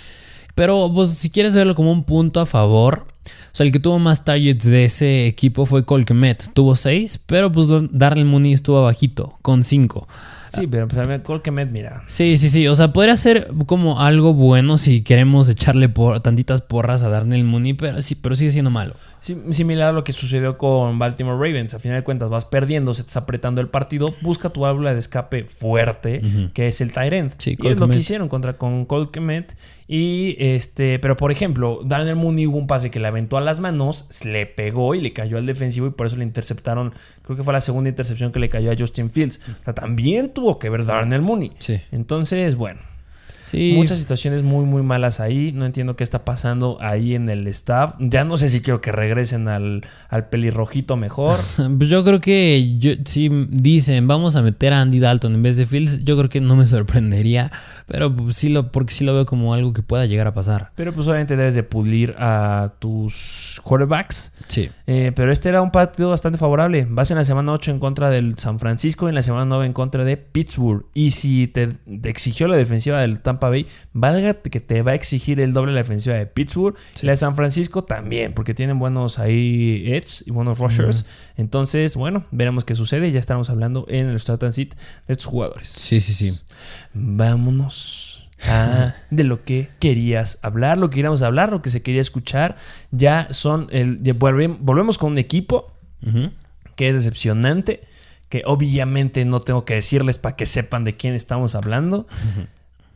[0.55, 3.99] Pero, pues, si quieres verlo como un punto a favor, o sea, el que tuvo
[3.99, 9.37] más targets de ese equipo fue Colquemet, tuvo 6, pero pues Darnell Mooney estuvo abajito,
[9.43, 10.07] con 5.
[10.59, 12.01] Sí, pero pues, a mí, Colquemet, mira.
[12.07, 12.67] Sí, sí, sí.
[12.67, 17.43] O sea, podría ser como algo bueno si queremos echarle por, tantitas porras a Darnell
[17.43, 18.95] Mooney, pero sí, pero sigue siendo malo.
[19.19, 21.73] Similar a lo que sucedió con Baltimore Ravens.
[21.73, 24.13] A final de cuentas, vas perdiendo, se te está apretando el partido.
[24.21, 26.21] Busca tu válvula de escape fuerte,
[26.53, 27.33] que es el Tyrant.
[27.37, 29.57] Sí, y es lo que hicieron contra con Cole Kmet.
[29.87, 33.59] Y este, pero por ejemplo, Daniel Mooney hubo un pase que le aventó a las
[33.59, 36.93] manos, se le pegó y le cayó al defensivo y por eso le interceptaron.
[37.23, 39.39] Creo que fue la segunda intercepción que le cayó a Justin Fields.
[39.61, 41.53] O sea, también tuvo que ver Darnell Mooney.
[41.59, 41.79] Sí.
[41.91, 42.79] Entonces, bueno.
[43.47, 43.73] Sí.
[43.75, 45.51] Muchas situaciones muy, muy malas ahí.
[45.53, 47.95] No entiendo qué está pasando ahí en el staff.
[47.99, 51.39] Ya no sé si quiero que regresen al, al pelirrojito mejor.
[51.77, 55.57] Pues yo creo que yo, si dicen vamos a meter a Andy Dalton en vez
[55.57, 57.51] de Fields, yo creo que no me sorprendería,
[57.85, 60.71] pero pues sí lo, porque sí lo veo como algo que pueda llegar a pasar.
[60.75, 64.33] Pero pues obviamente debes de pulir a tus quarterbacks.
[64.47, 64.69] Sí.
[64.87, 66.87] Eh, pero este era un partido bastante favorable.
[66.89, 69.65] Vas en la semana 8 en contra del San Francisco y en la semana 9
[69.65, 70.85] en contra de Pittsburgh.
[70.93, 74.95] Y si te, te exigió la defensiva del Tampa Bay, valga que te va a
[74.95, 76.75] exigir el doble la defensiva de Pittsburgh.
[77.01, 81.05] Y la de San Francisco también, porque tienen buenos ahí edge y buenos rushers.
[81.37, 83.11] Entonces, bueno, veremos qué sucede.
[83.11, 85.67] Ya estamos hablando en el start and sit de estos jugadores.
[85.69, 86.39] Sí, sí, sí.
[86.93, 92.01] Vámonos a de lo que querías hablar, lo que queríamos hablar, lo que se quería
[92.01, 92.57] escuchar.
[92.91, 93.99] Ya son el.
[94.03, 95.73] ya volvem- volvemos con un equipo
[96.75, 97.81] que es decepcionante.
[98.29, 102.07] Que obviamente no tengo que decirles para que sepan de quién estamos hablando.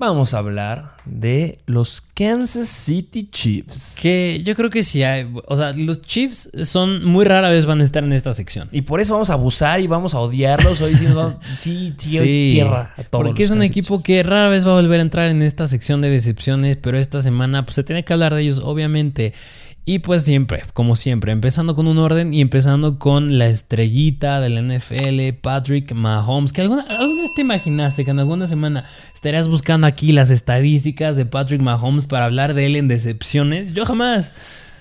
[0.02, 4.00] Vamos a hablar de los Kansas City Chiefs.
[4.02, 7.82] Que yo creo que sí hay, o sea, los Chiefs son muy rara vez van
[7.82, 8.68] a estar en esta sección.
[8.72, 10.82] Y por eso vamos a abusar y vamos a odiarlos.
[10.82, 13.28] Hoy diciendo, sí, tío, tierra a todos.
[13.28, 15.68] porque es un Kansas equipo que rara vez va a volver a entrar en esta
[15.68, 19.36] sección de decepciones, pero esta semana pues se tiene que hablar de ellos, obviamente.
[19.84, 24.50] Y pues siempre, como siempre, empezando con un orden y empezando con la estrellita de
[24.50, 26.54] la NFL, Patrick Mahomes.
[26.54, 31.18] Que alguna, alguna vez te imaginaste que en alguna semana estarías buscando aquí las estadísticas
[31.18, 33.74] de Patrick Mahomes para hablar de él en decepciones.
[33.74, 34.34] Yo jamás.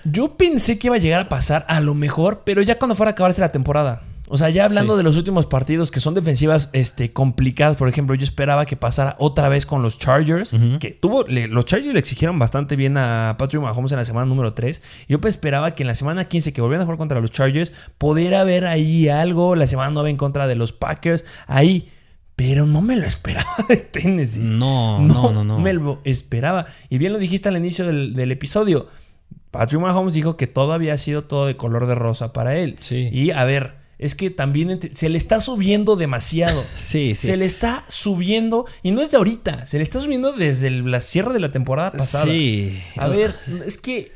[0.03, 3.09] Yo pensé que iba a llegar a pasar a lo mejor, pero ya cuando fuera
[3.09, 4.03] a acabarse la temporada.
[4.31, 4.97] O sea, ya hablando Sí.
[4.97, 9.15] de los últimos partidos que son defensivas este, complicadas, por ejemplo, yo esperaba que pasara
[9.19, 13.35] otra vez con los Chargers, que tuvo, le- los Chargers le exigieron bastante bien a
[13.37, 14.81] Patrick Mahomes en la semana número 3.
[15.09, 17.73] Yo pues esperaba que en la semana 15 que volvieran a jugar contra los Chargers,
[17.97, 21.89] pudiera haber ahí algo, la semana 9 en contra de los Packers, ahí.
[22.37, 24.39] Pero no me lo esperaba de Tennessee.
[24.43, 25.59] No, no, no, no.
[25.59, 26.65] me lo esperaba.
[26.89, 28.87] Y bien lo dijiste al inicio del, del episodio.
[29.51, 32.75] Patrick Mahomes dijo que todo había sido todo de color de rosa para él.
[32.79, 33.09] Sí.
[33.11, 36.61] Y a ver, es que también se le está subiendo demasiado.
[36.75, 37.27] Sí, sí.
[37.27, 40.91] Se le está subiendo, y no es de ahorita, se le está subiendo desde el-
[40.91, 42.25] la cierre de la temporada pasada.
[42.25, 42.77] Sí.
[42.97, 43.33] A ver,
[43.65, 44.11] es que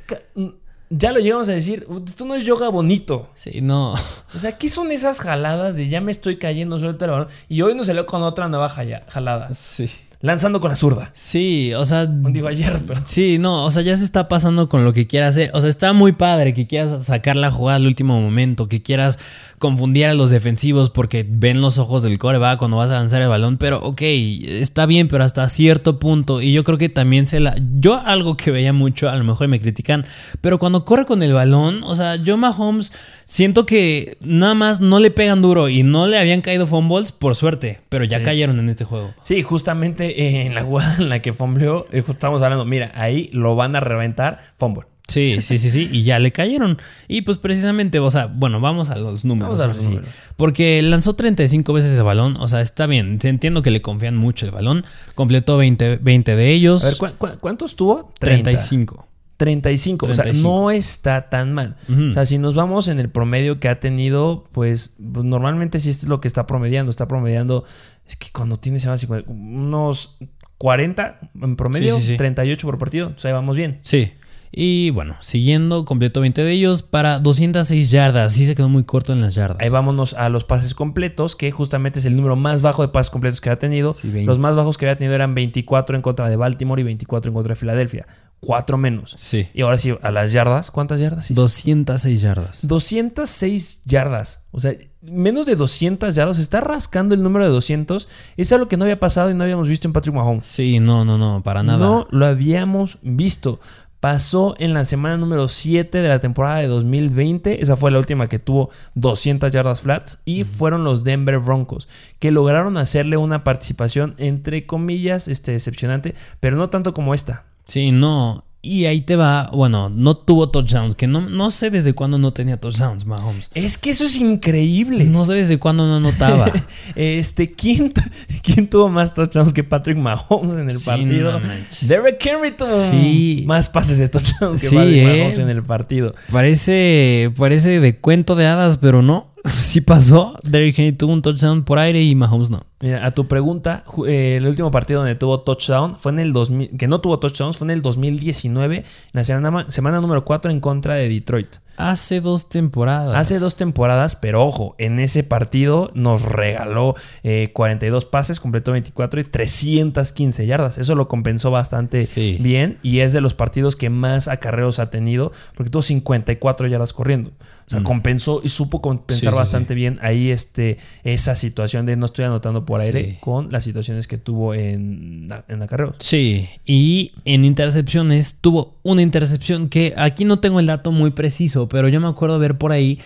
[0.90, 3.30] ya lo llegamos a decir, esto no es yoga bonito.
[3.36, 3.94] Sí, no.
[4.34, 7.28] O sea, ¿qué son esas jaladas de ya me estoy cayendo, suelta el balón?
[7.50, 9.54] Y hoy nos salió con otra nueva jalada.
[9.56, 9.90] Sí.
[10.26, 11.12] Lanzando con la zurda.
[11.14, 12.08] Sí, o sea.
[12.08, 13.00] Digo ayer, pero.
[13.06, 15.52] Sí, no, o sea, ya se está pasando con lo que quiera hacer.
[15.54, 19.20] O sea, está muy padre que quieras sacar la jugada al último momento, que quieras
[19.60, 23.28] confundir a los defensivos porque ven los ojos del coreback cuando vas a lanzar el
[23.30, 23.58] balón.
[23.58, 26.42] Pero, ok, está bien, pero hasta cierto punto.
[26.42, 27.56] Y yo creo que también se la.
[27.80, 30.06] Yo, algo que veía mucho, a lo mejor me critican,
[30.42, 32.92] pero cuando corre con el balón, o sea, yo Mahomes
[33.26, 37.36] siento que nada más no le pegan duro y no le habían caído fumbles por
[37.36, 38.24] suerte, pero ya Sí.
[38.24, 39.14] cayeron en este juego.
[39.22, 43.30] Sí, justamente eh, en la jugada en la que fumbleó, eh, estamos hablando, mira, ahí
[43.34, 44.86] lo van a reventar, fumble.
[45.08, 46.80] Sí, sí, sí, sí, y ya le cayeron.
[47.08, 49.60] Y pues precisamente, o sea, bueno, vamos a los números.
[49.60, 49.90] Vamos a los sí.
[49.92, 50.10] números.
[50.36, 54.48] Porque lanzó 35 veces el balón, o sea, está bien, entiendo que le confían mucho
[54.48, 54.84] el balón.
[55.14, 56.84] Completó 20, 20 de ellos.
[56.84, 58.12] A ver, ¿cu- cu- cuántos tuvo?
[58.20, 58.50] 30.
[58.50, 59.08] 35.
[59.38, 60.06] 35.
[60.06, 60.50] O sea, 35.
[60.50, 61.76] no está tan mal.
[62.10, 65.90] O sea, si nos vamos en el promedio que ha tenido, pues, pues, normalmente sí
[65.90, 66.90] esto es lo que está promediando.
[66.90, 67.66] Está promediando,
[68.08, 70.18] es que cuando tiene se llama 50, unos
[70.58, 72.18] 40 en promedio, Sí, sí, sí.
[72.18, 73.14] 38 por partido.
[73.16, 73.80] O sea, ahí vamos bien.
[73.82, 74.12] Sí.
[74.58, 78.32] Y bueno, siguiendo, completó 20 de ellos para 206 yardas.
[78.32, 79.58] Sí se quedó muy corto en las yardas.
[79.60, 83.10] Ahí vámonos a los pases completos, que justamente es el número más bajo de pases
[83.10, 83.96] completos que ha tenido.
[83.96, 84.26] Sí, 20.
[84.26, 87.34] los más bajos que había tenido eran 24 en contra de Baltimore y 24 en
[87.34, 88.08] contra de Filadelfia.
[88.40, 89.16] Cuatro menos.
[89.18, 89.48] Sí.
[89.54, 91.26] Y ahora sí, a las yardas, ¿cuántas yardas?
[91.26, 91.34] Sí.
[91.34, 92.68] 206 yardas.
[92.68, 94.44] 206 yardas.
[94.52, 96.40] O sea, menos de 200 yardas.
[96.40, 98.08] Está rascando el número de 200.
[98.38, 100.46] Es algo que no había pasado y no habíamos visto en Patrick Mahomes.
[100.46, 101.80] Sí, no, no, no, para nada.
[101.80, 103.60] No lo habíamos visto.
[104.00, 107.64] Pasó en la semana número 7 de la temporada de 2020.
[107.64, 110.20] Esa fue la última que tuvo 200 yardas flats.
[110.26, 111.88] Y fueron los Denver Broncos,
[112.20, 117.46] que lograron hacerle una participación, entre comillas, este, decepcionante, pero no tanto como esta.
[117.68, 118.44] Sí, no.
[118.68, 122.34] Y ahí te va, bueno, no tuvo touchdowns, que no, no sé desde cuándo no
[122.34, 123.52] tenía touchdowns, Mahomes.
[123.54, 125.04] Es que eso es increíble.
[125.04, 126.52] No sé desde cuándo no anotaba.
[126.96, 127.94] Este, ¿quién,
[128.42, 131.40] ¿quién tuvo más touchdowns que Patrick Mahomes en el Sí, partido?
[131.40, 131.48] no.
[131.84, 133.44] Derek Henry tuvo Sí.
[133.46, 135.18] más pases de touchdowns que Sí, Patrick eh.
[135.20, 136.16] Mahomes en el partido.
[136.32, 139.28] Parece, parece de cuento de hadas, pero no.
[139.54, 140.36] Sí pasó.
[140.44, 142.64] Derrick Henry tuvo un touchdown por aire y Mahomes no.
[142.82, 146.78] Mira, a tu pregunta, eh, el último partido donde tuvo touchdown fue en el 2000,
[146.78, 148.84] que no tuvo touchdowns, fue en el 2019, en
[149.14, 151.56] la semana, ma- semana número 4 en contra de Detroit.
[151.78, 153.18] Hace dos temporadas.
[153.18, 159.20] Hace dos temporadas, pero ojo, en ese partido nos regaló eh, 42 pases, completó 24
[159.20, 160.78] y 315 yardas.
[160.78, 162.38] Eso lo compensó bastante Sí.
[162.40, 166.94] bien y es de los partidos que más acarreos ha tenido porque tuvo 54 yardas
[166.94, 167.32] corriendo.
[167.68, 169.32] O sea, compensó y supo compensar Mm.
[169.32, 173.18] Sí, sí, bastante bien ahí este, esa situación de no estoy anotando por aire Sí.
[173.22, 175.96] con las situaciones que tuvo en, en acarreos.
[176.00, 181.68] Sí, y en intercepciones tuvo una intercepción que aquí no tengo el dato muy preciso,
[181.70, 183.00] pero yo me acuerdo ver por ahí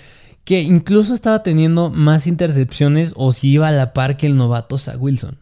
[0.46, 4.78] que incluso estaba teniendo más intercepciones o si iba a la par que el novato
[4.80, 5.38] Zach Wilson.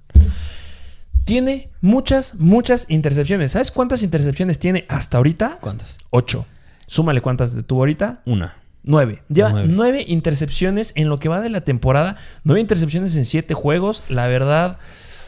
[1.23, 3.51] Tiene muchas, muchas intercepciones.
[3.51, 5.57] ¿Sabes cuántas intercepciones tiene hasta ahorita?
[5.61, 5.97] ¿Cuántas?
[6.09, 6.45] 8.
[6.85, 8.21] Súmale cuántas tuvo ahorita.
[8.25, 8.55] Una.
[8.87, 9.21] Nueve.
[9.29, 9.67] Lleva Nueve.
[9.69, 10.05] nueve.
[10.07, 12.15] intercepciones en lo que va de la temporada.
[12.43, 14.03] Nueve intercepciones en siete juegos.
[14.09, 14.79] La verdad.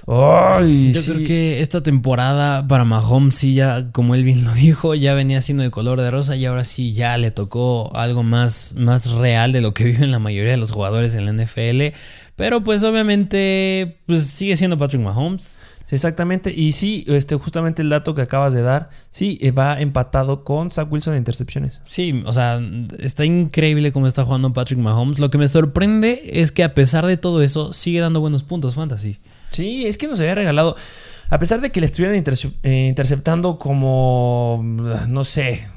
[0.07, 1.11] Ay, Yo sí.
[1.11, 5.39] creo que esta temporada para Mahomes sí ya, como él bien lo dijo, ya venía
[5.41, 9.51] siendo de color de rosa y ahora sí ya le tocó algo más, más real
[9.51, 11.95] de lo que viven la mayoría de los jugadores en la NFL.
[12.35, 15.61] Pero pues obviamente pues sigue siendo Patrick Mahomes.
[15.91, 16.53] Exactamente.
[16.55, 18.89] Y sí, este, justamente el dato que acabas de dar.
[19.09, 21.81] Sí, eh, va empatado con Zach Wilson en intercepciones.
[21.87, 22.61] Sí, o sea,
[22.99, 25.19] está increíble cómo está jugando Patrick Mahomes.
[25.19, 28.75] Lo que me sorprende es que a pesar de todo eso sigue dando buenos puntos
[28.75, 29.17] fantasy.
[29.51, 30.75] Sí, es que nos había regalado.
[31.29, 32.21] A pesar de que le estuvieran
[32.63, 34.61] eh, interceptando como.
[35.07, 35.67] No sé.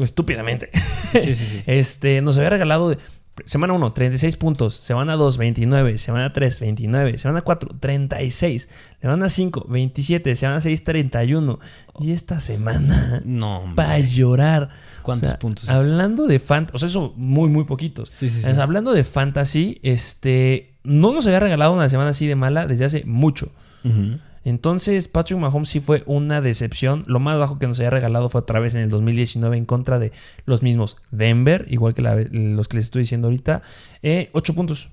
[0.00, 0.70] Estúpidamente.
[1.12, 1.62] Sí, sí, sí.
[1.66, 2.98] Este, nos había regalado de
[3.46, 4.74] semana 1, 36 puntos.
[4.74, 5.98] Semana 2, 29.
[5.98, 7.18] Semana 3, 29.
[7.18, 8.68] Semana 4, 36.
[9.00, 10.34] Semana 5, 27.
[10.36, 11.58] Semana 6, 31.
[12.00, 13.76] Y esta semana, No, hombre.
[13.76, 14.68] para llorar.
[15.02, 15.70] ¿Cuántos puntos es?
[15.70, 18.08] Hablando de fantasy, o sea, eso muy, muy poquitos.
[18.10, 18.50] Sí, sí, sí.
[18.50, 22.66] O sea, hablando de fantasy, este, no nos había regalado una semana así de mala
[22.66, 23.52] desde hace mucho.
[23.84, 24.18] Ujú.
[24.44, 27.04] Entonces, Patrick Mahomes sí fue una decepción.
[27.06, 29.98] Lo más bajo que nos había regalado fue otra vez en el 2019 en contra
[29.98, 30.12] de
[30.46, 33.62] los mismos Denver, igual que la- los que les estoy diciendo ahorita.
[34.02, 34.88] Eh, 8 puntos.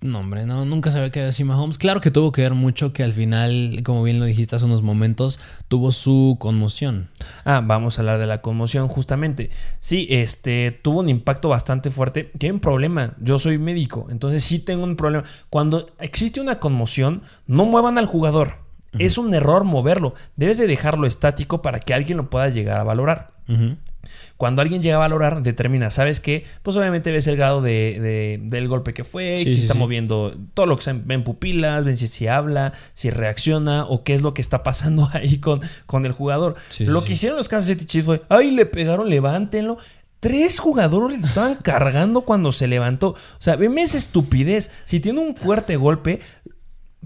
[0.00, 1.76] No, hombre, no, nunca se había quedado así Mahomes.
[1.76, 4.82] Claro que tuvo que ver mucho que al final, como bien lo dijiste hace unos
[4.82, 7.08] momentos, tuvo su conmoción.
[7.44, 9.50] Ah, vamos a hablar de la conmoción justamente.
[9.80, 12.30] Sí, este tuvo un impacto bastante fuerte.
[12.40, 13.14] Hay un problema.
[13.20, 15.24] Yo soy médico, entonces sí tengo un problema.
[15.50, 18.67] Cuando existe una conmoción, no muevan al jugador.
[18.98, 20.14] Es un error moverlo.
[20.36, 23.32] Debes de dejarlo estático para que alguien lo pueda llegar a valorar.
[24.36, 26.44] Cuando alguien llega a valorar, determina, ¿sabes qué?
[26.62, 29.72] Pues obviamente ves el grado de, de- del golpe que fue, Sí, si sí, está
[29.74, 29.80] sí.
[29.80, 34.14] moviendo todo lo que se ven pupilas, ven si, si habla, si reacciona o qué
[34.14, 36.54] es lo que está pasando ahí con, con el jugador.
[36.80, 39.78] Lo que hicieron los Kansas City Chiefs fue, ¡ay, le pegaron, levántenlo!
[40.20, 43.08] Tres jugadores le estaban cargando cuando se levantó.
[43.10, 44.70] O sea, veme esa estupidez.
[44.84, 46.20] Si tiene un fuerte golpe,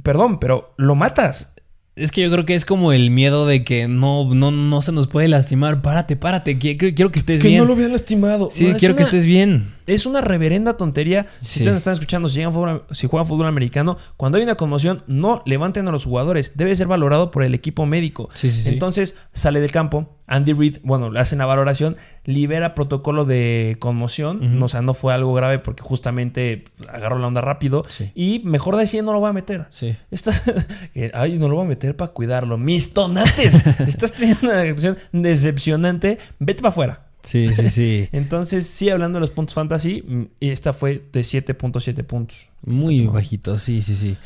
[0.03, 1.52] perdón, pero lo matas.
[1.95, 4.93] Es que yo creo que es como el miedo de que no, no, no se
[4.93, 5.83] nos puede lastimar.
[5.83, 6.57] Párate, párate.
[6.59, 7.61] Quiero, quiero que estés Que bien.
[7.61, 8.49] no lo habían lastimado.
[8.51, 9.67] sí, No, quiero que estés bien.
[9.87, 11.27] Es una reverenda tontería.
[11.41, 14.55] Si ustedes nos están escuchando, si, llegan fútbol- si juegan fútbol americano, cuando hay una
[14.55, 16.53] conmoción, no levanten a los jugadores.
[16.57, 18.29] Debe ser valorado por el equipo médico.
[18.35, 18.69] Sí, sí, sí.
[18.71, 20.17] Entonces sale del campo.
[20.29, 24.55] Andy Reid, bueno, le hacen la valoración, libera protocolo de conmoción.
[24.57, 24.65] Ujú.
[24.65, 27.83] O sea, no fue algo grave porque justamente agarró la onda rápido.
[28.15, 29.67] Y mejor decía, no lo voy a meter.
[29.69, 29.95] Sí.
[30.11, 30.45] Estás,
[31.15, 32.57] ay, no lo voy a meter para cuidarlo.
[32.57, 33.67] Mis tonates.
[33.81, 36.19] Estás teniendo una actuación decepcionante.
[36.39, 37.07] Vete para afuera.
[37.23, 38.09] Sí, sí, sí.
[38.13, 40.05] Entonces, sí, hablando de los puntos fantasy,
[40.41, 42.49] y esta fue de 7.7 puntos.
[42.65, 44.17] Muy bajito, sí, sí, sí.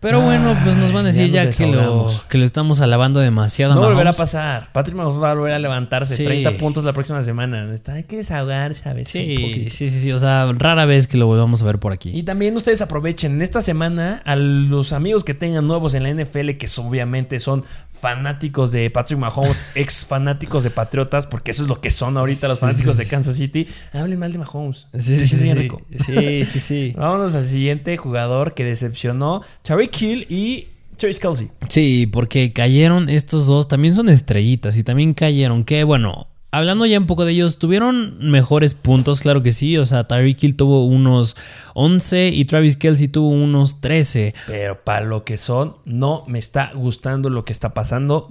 [0.00, 3.72] Pero bueno, pues nos van a decir ya que, lo, que lo estamos alabando demasiado.
[3.72, 4.16] a No volverá a Mahomes.
[4.18, 4.70] pasar.
[4.74, 6.14] Patrick Mahomes va a volver a levantarse.
[6.14, 6.24] Sí.
[6.24, 7.72] 30 puntos la próxima semana.
[7.72, 9.70] Está, hay que desahogarse a veces un Sí, poquito.
[9.70, 10.12] sí, sí, sí.
[10.12, 12.10] O sea, rara vez que lo volvamos a ver por aquí.
[12.14, 16.10] Y también ustedes aprovechen en esta semana a los amigos que tengan nuevos en la
[16.10, 17.64] NFL, que obviamente son
[18.04, 22.48] fanáticos de Patrick Mahomes, ex fanáticos de Patriotas, porque eso es lo que son ahorita
[22.48, 23.08] los fanáticos de.
[23.08, 23.66] Kansas City.
[23.94, 24.88] Hablen mal de Mahomes.
[24.92, 25.62] Sí, Se sí, siente bien sí.
[25.62, 25.82] rico.
[26.04, 26.94] Sí, sí, sí.
[26.98, 30.66] Vámonos al siguiente jugador que decepcionó: Tariq Hill y
[30.98, 31.50] Travis Kelsey.
[31.70, 36.98] Sí, porque cayeron estos dos, también son estrellitas y también cayeron, que bueno, hablando ya
[36.98, 40.86] un poco de ellos, tuvieron mejores puntos, claro que sí, o sea, Tyreek Hill tuvo
[40.86, 41.36] unos
[41.74, 44.34] 11 y Travis Kelsey tuvo unos 13.
[44.46, 48.28] Pero para lo que son, no me está gustando lo que está pasando.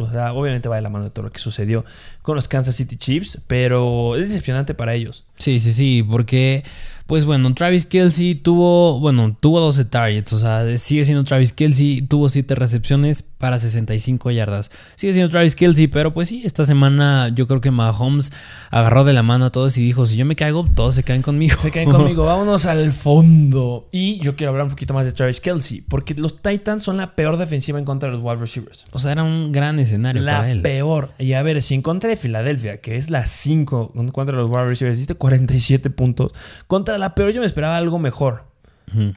[0.00, 1.84] O sea, obviamente va de la mano de todo lo que sucedió
[2.22, 5.24] con los Kansas City Chiefs, pero es decepcionante para ellos.
[5.38, 6.64] Sí, sí, sí, porque
[7.10, 12.02] pues bueno, Travis Kelsey tuvo, bueno, tuvo 12 targets, o sea, sigue siendo Travis Kelsey,
[12.02, 14.70] tuvo 7 recepciones para 65 yardas.
[14.94, 18.30] Sigue siendo Travis Kelsey, pero pues sí, esta semana yo creo que Mahomes
[18.70, 21.22] agarró de la mano a todos y dijo, si yo me caigo, todos se caen
[21.22, 21.56] conmigo.
[21.60, 23.88] Se caen conmigo, vámonos al fondo.
[23.90, 27.16] Y yo quiero hablar un poquito más de Travis Kelsey, porque los Titans son la
[27.16, 28.84] peor defensiva en contra de los wide receivers.
[28.92, 30.62] O sea, era un gran escenario la para él.
[30.62, 31.10] peor.
[31.18, 34.66] Y a ver, si en contra de Filadelfia, que es la 5 contra los wide
[34.66, 36.32] receivers, hiciste 47 puntos,
[36.66, 38.48] contra la peor yo me esperaba algo mejor.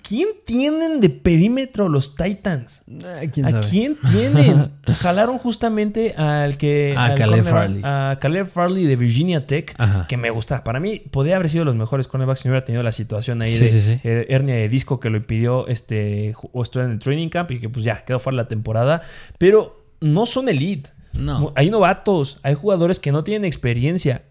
[0.08, 2.84] ¿Quién tienen de perímetro los Titans?
[3.32, 3.68] ¿quién ¿A sabe?
[3.72, 4.70] quién tienen?
[4.86, 6.94] Jalaron justamente al que.
[6.96, 7.82] A al Caleb Farley.
[7.84, 10.06] A Caleb Farley de Virginia Tech, Ajá.
[10.08, 10.64] que me gusta.
[10.64, 13.52] Para mí, podría haber sido los mejores cornerbacks si no hubiera tenido la situación ahí
[13.52, 14.00] Sí, de sí, sí.
[14.04, 17.68] hernia de disco que lo impidió este, o estuvo en el training camp y que
[17.68, 19.02] pues ya quedó fuera la temporada.
[19.40, 20.92] Pero no son elite.
[21.14, 21.54] No.
[21.56, 24.26] Hay novatos, hay jugadores que no tienen experiencia.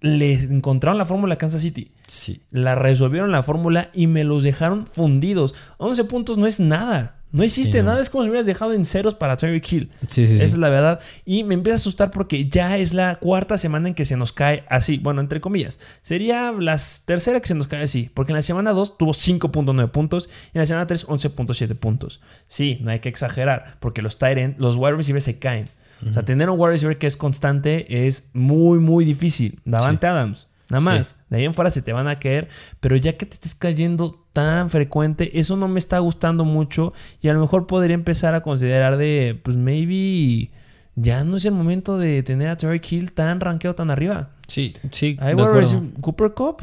[0.00, 1.92] Le encontraron la fórmula a Kansas City.
[2.06, 2.42] Sí.
[2.50, 5.54] La resolvieron la fórmula y me los dejaron fundidos.
[5.78, 7.20] 11 puntos no es nada.
[7.32, 7.90] No existe no.
[7.90, 8.00] nada.
[8.00, 9.90] Es como si me hubieras dejado en ceros para Tyreek Hill.
[10.08, 10.34] Sí, sí, sí.
[10.36, 11.00] Esa es la verdad.
[11.24, 14.32] Y me empieza a asustar porque ya es la cuarta semana en que se nos
[14.32, 14.98] cae así.
[14.98, 15.78] Bueno, entre comillas.
[16.02, 18.10] Sería la tercera que se nos cae así.
[18.14, 20.30] Porque en la semana 2 tuvo 5.9 puntos.
[20.54, 22.20] Y en la semana 3, 11.7 puntos.
[22.46, 23.76] Sí, no hay que exagerar.
[23.80, 25.68] Porque los Tyrant, los wide receivers se caen.
[26.08, 29.60] O sea, tener un wide receiver que es constante es muy, muy difícil.
[29.64, 30.48] Davante Adams.
[30.70, 30.86] Nada Sí.
[30.86, 31.16] más.
[31.30, 32.48] De ahí en fuera se te van a caer.
[32.80, 36.92] Pero ya que te estés cayendo tan frecuente, eso no me está gustando mucho.
[37.22, 40.50] Y a lo mejor podría empezar a considerar de, pues maybe
[40.94, 44.30] ya no es el momento de tener a Terry Hill tan rankeado tan arriba.
[44.48, 45.16] Sí, sí.
[45.60, 46.62] Decir, Cooper Cup.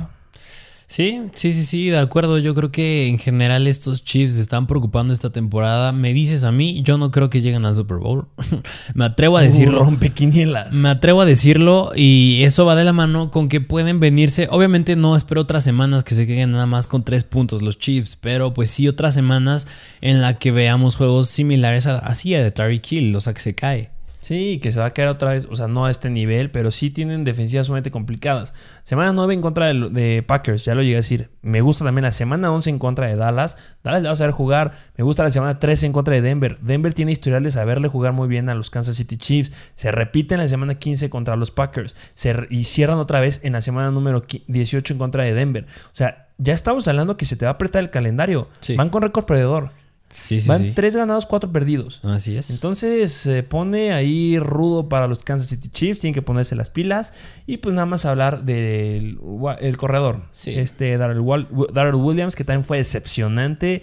[0.94, 2.38] Sí, sí, sí, sí, de acuerdo.
[2.38, 5.92] Yo creo que en general estos Chiefs están preocupando esta temporada.
[5.92, 8.28] Me dices a mí, yo no creo que lleguen al Super Bowl.
[8.94, 9.82] Me atrevo a decirlo.
[9.82, 10.76] Uh, rompequinielas.
[10.76, 14.48] Me atrevo a decirlo y eso va de la mano con que pueden venirse.
[14.52, 18.16] Obviamente no espero otras semanas que se queden nada más con tres puntos los Chiefs,
[18.22, 19.66] pero pues sí otras semanas
[20.00, 23.42] en la que veamos juegos similares a así a de Tyreek Hill, o sea que
[23.42, 23.93] se cae.
[24.24, 26.72] Sí, que se va a caer otra vez, o sea, no a este nivel, pero
[26.72, 28.54] sí tienen defensivas sumamente complicadas.
[28.84, 31.30] Semana 9 en contra de, de Packers, ya lo llegué a decir.
[31.42, 33.58] Me gusta también la semana 11 en contra de Dallas.
[33.84, 34.72] Dallas le va a saber jugar.
[34.98, 36.58] Me gusta la semana 13 en contra de Denver.
[36.62, 39.52] Denver tiene historial de saberle jugar muy bien a los Kansas City Chiefs.
[39.76, 41.96] Se repite en la semana 15 contra los Packers.
[42.14, 45.66] Se y cierran otra vez en la semana número qui- 18 en contra de Denver.
[45.68, 48.48] O sea, ya estamos hablando que se te va a apretar el calendario.
[48.62, 48.78] Sí.
[48.78, 49.72] Van con récord perdedor.
[50.14, 50.72] Sí, sí, Van sí.
[50.76, 52.00] 3 ganados, 4 perdidos.
[52.04, 52.52] Así es.
[52.52, 57.14] Entonces se pone ahí rudo para los Kansas City Chiefs, tienen que ponerse las pilas
[57.48, 59.20] y pues nada más hablar del
[59.60, 63.82] el corredor, este Darrell, Williams que también fue decepcionante.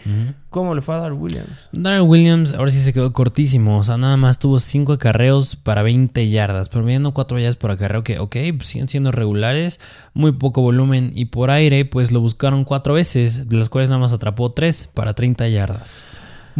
[0.50, 1.68] ¿Cómo le fue a Darrell Williams?
[1.72, 5.82] Darrell Williams ahora sí se quedó cortísimo, o sea, nada más tuvo 5 acarreos para
[5.82, 9.78] 20 yardas, promediando 4 yardas por acarreo que, ok, pues siguen siendo regulares,
[10.12, 14.00] muy poco volumen y por aire pues lo buscaron 4 veces, de las cuales nada
[14.00, 16.04] más atrapó 3 para 30 yardas.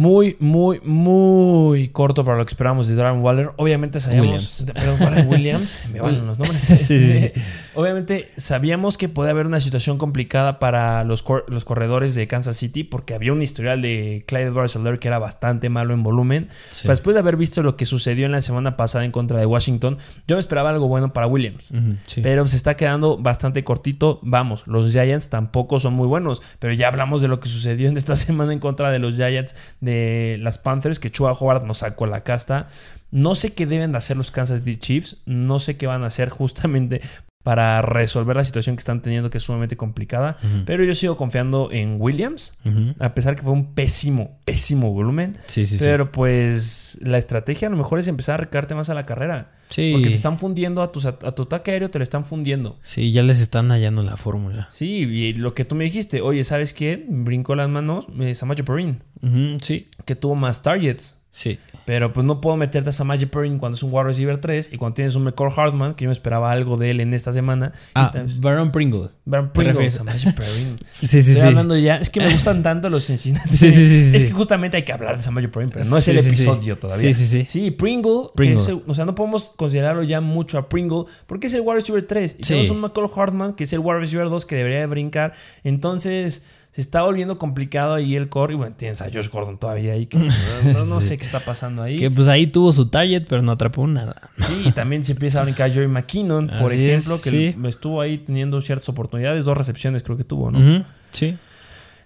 [0.01, 3.51] Muy, muy, muy corto para lo que esperábamos de Darren Waller.
[3.57, 4.65] Obviamente sabíamos.
[4.65, 5.27] Williams.
[5.27, 5.83] Williams.
[5.93, 6.59] Me van los nombres.
[6.59, 7.31] Sí, sí, sí.
[7.73, 12.57] Obviamente sabíamos que podía haber una situación complicada para los, cor- los corredores de Kansas
[12.57, 16.49] City porque había un historial de Clyde edwards que era bastante malo en volumen.
[16.69, 16.81] Sí.
[16.83, 19.45] Pero después de haber visto lo que sucedió en la semana pasada en contra de
[19.45, 19.97] Washington,
[20.27, 21.71] yo me esperaba algo bueno para Williams.
[22.07, 22.21] Sí.
[22.21, 24.19] Pero se está quedando bastante cortito.
[24.21, 26.41] Vamos, los Giants tampoco son muy buenos.
[26.59, 29.55] Pero ya hablamos de lo que sucedió en esta semana en contra de los Giants
[29.79, 32.67] de las Panthers, que Chua Howard nos sacó la casta.
[33.11, 35.21] No sé qué deben de hacer los Kansas City Chiefs.
[35.25, 37.01] No sé qué van a hacer justamente
[37.43, 40.37] para resolver la situación que están teniendo, que es sumamente complicada.
[40.65, 42.53] Pero yo sigo confiando en Williams.
[42.99, 45.33] A pesar que fue un pésimo, pésimo volumen.
[45.47, 45.85] Sí, sí, sí.
[45.85, 49.51] Pero pues la estrategia a lo mejor es empezar a recargarte más a la carrera.
[49.69, 49.91] Sí.
[49.93, 52.77] Porque te están fundiendo a, tus, a tu ataque aéreo, te lo están fundiendo.
[52.83, 54.67] Sí, ya les están hallando la fórmula.
[54.69, 57.05] Sí, y lo que tú me dijiste, oye, ¿sabes qué?
[57.07, 61.17] Brincó las manos eh, Samaje Perrin, Ujú, Sí, que tuvo más targets.
[61.29, 61.57] sí.
[61.85, 64.77] Pero pues no puedo meterte a Samaje Perrin cuando es un wide receiver 3 y
[64.77, 67.71] cuando tienes un McCall Hartman, que yo me esperaba algo de él en esta semana.
[67.95, 69.09] Ah, Baron Pringle.
[69.25, 69.89] Baron ¿te Pringle?
[69.89, 70.75] Samaje Perrin.
[70.91, 71.47] Sí, sí, Estoy sí.
[71.47, 71.97] hablando ya.
[71.97, 73.49] Es que me gustan tanto los Cincinnati.
[73.49, 75.97] Sí, sí, sí, sí, Es que justamente hay que hablar de Samaje Perrin, pero no
[75.97, 77.13] es Sí, el episodio todavía.
[77.13, 77.45] Sí, sí, sí.
[77.47, 78.29] Sí, Pringle.
[78.35, 78.57] Pringle.
[78.61, 82.03] es- o sea, no podemos considerarlo ya mucho a Pringle porque es el wide receiver
[82.05, 82.35] 3.
[82.39, 85.33] Y tenemos un McCall Hartman que es el wide receiver 2 que debería de brincar.
[85.63, 88.53] Entonces se está volviendo complicado ahí el core.
[88.53, 90.05] Y bueno, tienes a Josh Gordon todavía ahí.
[90.05, 91.07] Que no, no- no Sí.
[91.07, 91.97] sé qué está pasando ahí.
[91.97, 94.29] Que pues ahí tuvo su target, pero no atrapó nada.
[94.39, 97.55] Sí, y también se empieza a brincar Jerry McKinnon, por Así ejemplo, es, que sí.
[97.67, 99.43] estuvo ahí teniendo ciertas oportunidades.
[99.45, 100.85] Dos recepciones creo que tuvo, ¿no?
[101.11, 101.35] Sí.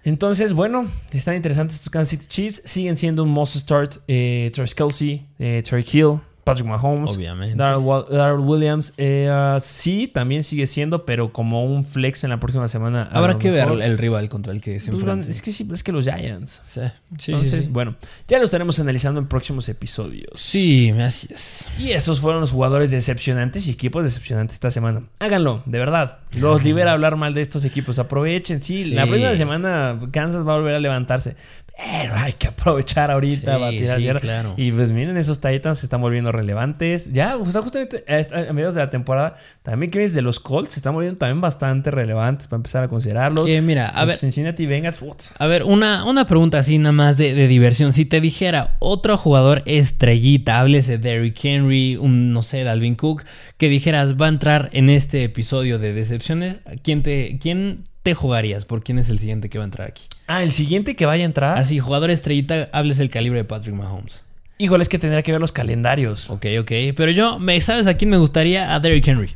[0.04, 2.62] Entonces, bueno, están interesantes estos Kansas City Chiefs.
[2.64, 3.96] Siguen siendo un must start.
[4.06, 6.20] Eh, Travis Kelsey, eh, Terry Hill.
[6.46, 7.16] Patrick Mahomes.
[7.16, 7.56] Obviamente.
[7.56, 12.68] Darrell Williams, eh, ah, sí, también sigue siendo, pero como un flex en la próxima
[12.68, 13.08] semana.
[13.10, 15.28] Habrá que ver el rival contra el que se Pues, enfrenta.
[15.28, 16.62] es que sí, es que los Giants.
[16.64, 16.80] Sí,
[17.18, 17.96] sí, Entonces, sí, bueno,
[18.28, 20.30] ya lo estaremos analizando en próximos episodios.
[20.40, 21.68] Sí, es.
[21.80, 25.02] Y esos fueron los jugadores decepcionantes y equipos decepcionantes esta semana.
[25.18, 26.18] Háganlo, de verdad.
[26.38, 27.98] Los libera hablar mal de estos equipos.
[27.98, 28.84] Aprovechen, sí.
[28.84, 28.90] Sí.
[28.92, 31.34] La próxima semana Kansas va a volver a levantarse.
[31.76, 34.18] Pero hay que aprovechar ahorita Sí, para tirar sí, tierra.
[34.18, 34.54] claro.
[34.56, 37.12] Y pues miren, esos Titans se están volviendo relevantes.
[37.12, 40.72] Ya, o sea, justamente a, mediados de la temporada, también que ves de los Colts
[40.72, 43.46] se están volviendo también bastante relevantes para empezar a considerarlos.
[43.46, 46.92] Que mira, a Los ver, Cincinnati Bengals, putz, A ver, una, una pregunta así nada
[46.92, 47.92] más de, de diversión.
[47.92, 53.24] Si te dijera otro jugador estrellita, háblese de Derrick Henry, un, no sé, Dalvin Cook,
[53.58, 58.64] que dijeras va a entrar en este episodio de decepciones, ¿quién te, quién te jugarías?
[58.66, 60.04] ¿Por quién es el siguiente que va a entrar aquí?
[60.28, 61.58] Ah, el siguiente que vaya a entrar.
[61.58, 64.22] Así, jugador estrellita, háblese el calibre de Patrick Mahomes.
[64.58, 66.30] Híjole, es que tendría que ver los calendarios.
[66.30, 66.70] Ok, ok.
[66.96, 68.72] Pero yo, me, ¿sabes a quién me gustaría?
[68.72, 69.34] A Derrick Henry.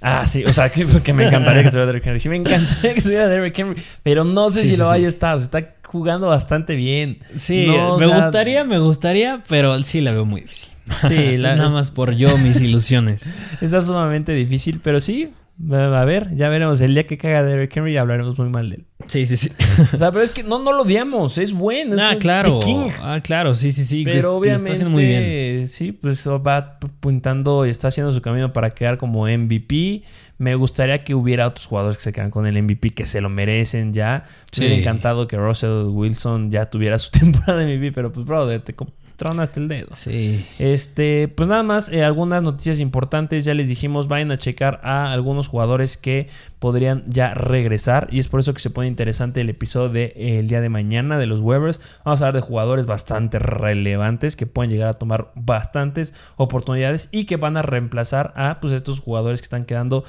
[0.00, 2.20] Ah, sí, o sea, que, que me encantaría que estuviera Derrick Henry.
[2.20, 5.04] Sí, me encantaría que estuviera Derrick Henry, pero no sé Sí, si sí, lo vaya
[5.04, 5.38] a estar.
[5.38, 7.18] Se está jugando bastante bien.
[7.36, 10.72] Sí, No, o me sea, gustaría, me gustaría, pero sí la veo muy difícil.
[11.06, 13.28] Sí, la- nada más por yo, mis ilusiones.
[13.60, 15.28] Está sumamente difícil, pero sí.
[15.58, 16.80] A ver, ya veremos.
[16.82, 18.86] El día que caiga Derrick Henry hablaremos muy mal de él.
[19.06, 19.50] Sí, sí, sí.
[19.94, 21.38] O sea, pero es que no, no lo odiamos.
[21.38, 21.96] Es bueno.
[21.98, 22.58] Ah, es claro.
[22.58, 22.88] king.
[23.00, 24.04] Ah, claro, sí, sí, sí.
[24.04, 25.66] Pero Lo obviamente, está haciendo muy bien.
[25.66, 30.02] sí, pues va puntando y está haciendo su camino para quedar como MVP.
[30.38, 33.30] Me gustaría que hubiera otros jugadores que se quedan con el MVP que se lo
[33.30, 34.24] merecen ya.
[34.58, 38.60] Me hubiera encantado que Russell Wilson ya tuviera su temporada de MVP, pero pues, brother,
[38.60, 38.74] te
[39.16, 39.88] tronaste el dedo.
[39.94, 40.46] Sí.
[40.58, 43.44] Este, pues nada más, eh, algunas noticias importantes.
[43.44, 48.08] Ya les dijimos, vayan a checar a algunos jugadores que podrían ya regresar.
[48.12, 50.68] Y es por eso que se pone interesante el episodio del de, eh, día de
[50.68, 51.80] mañana de los Weavers.
[52.04, 57.24] Vamos a hablar de jugadores bastante relevantes que pueden llegar a tomar bastantes oportunidades y
[57.24, 60.04] que van a reemplazar a pues, estos jugadores que están quedando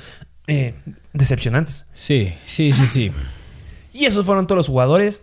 [0.48, 0.76] eh,
[1.14, 1.86] decepcionantes.
[1.94, 3.12] Sí, sí, sí, sí.
[3.94, 5.22] Y esos fueron todos los jugadores.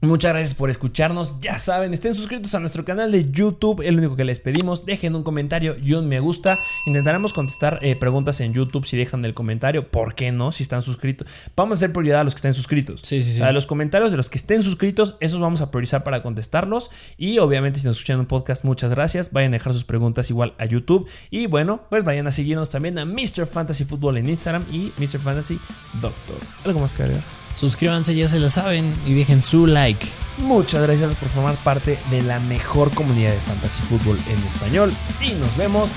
[0.00, 1.40] Muchas gracias por escucharnos.
[1.40, 3.82] Ya saben, estén suscritos a nuestro canal de YouTube.
[3.82, 4.86] Es lo único que les pedimos.
[4.86, 6.56] Dejen un comentario y un me gusta.
[6.86, 9.90] Intentaremos contestar eh, preguntas en YouTube si dejan el comentario.
[9.90, 10.52] ¿Por qué no?
[10.52, 11.26] Si están suscritos.
[11.56, 13.00] Vamos a hacer prioridad a los que estén suscritos.
[13.02, 13.40] Sí, sí, sí.
[13.40, 16.92] O sea, los comentarios de los que estén suscritos, esos vamos a priorizar para contestarlos.
[17.16, 19.32] Y obviamente, si nos escuchan en un podcast, muchas gracias.
[19.32, 21.10] Vayan a dejar sus preguntas igual a YouTube.
[21.28, 23.48] Y bueno, pues vayan a seguirnos también a Mr.
[23.48, 25.18] Fantasy Football en Instagram y Mr.
[25.18, 25.58] Fantasy
[26.00, 26.38] Doctor.
[26.64, 27.47] ¿Algo más que agregar?
[27.54, 30.06] Suscríbanse, ya se lo saben, y dejen su like.
[30.38, 35.32] Muchas gracias por formar parte de la mejor comunidad de fantasy fútbol en español y
[35.32, 35.90] nos vemos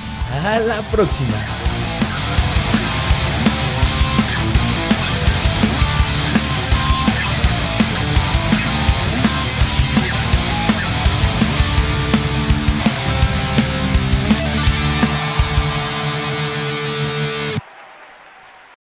[0.43, 1.37] a la próxima.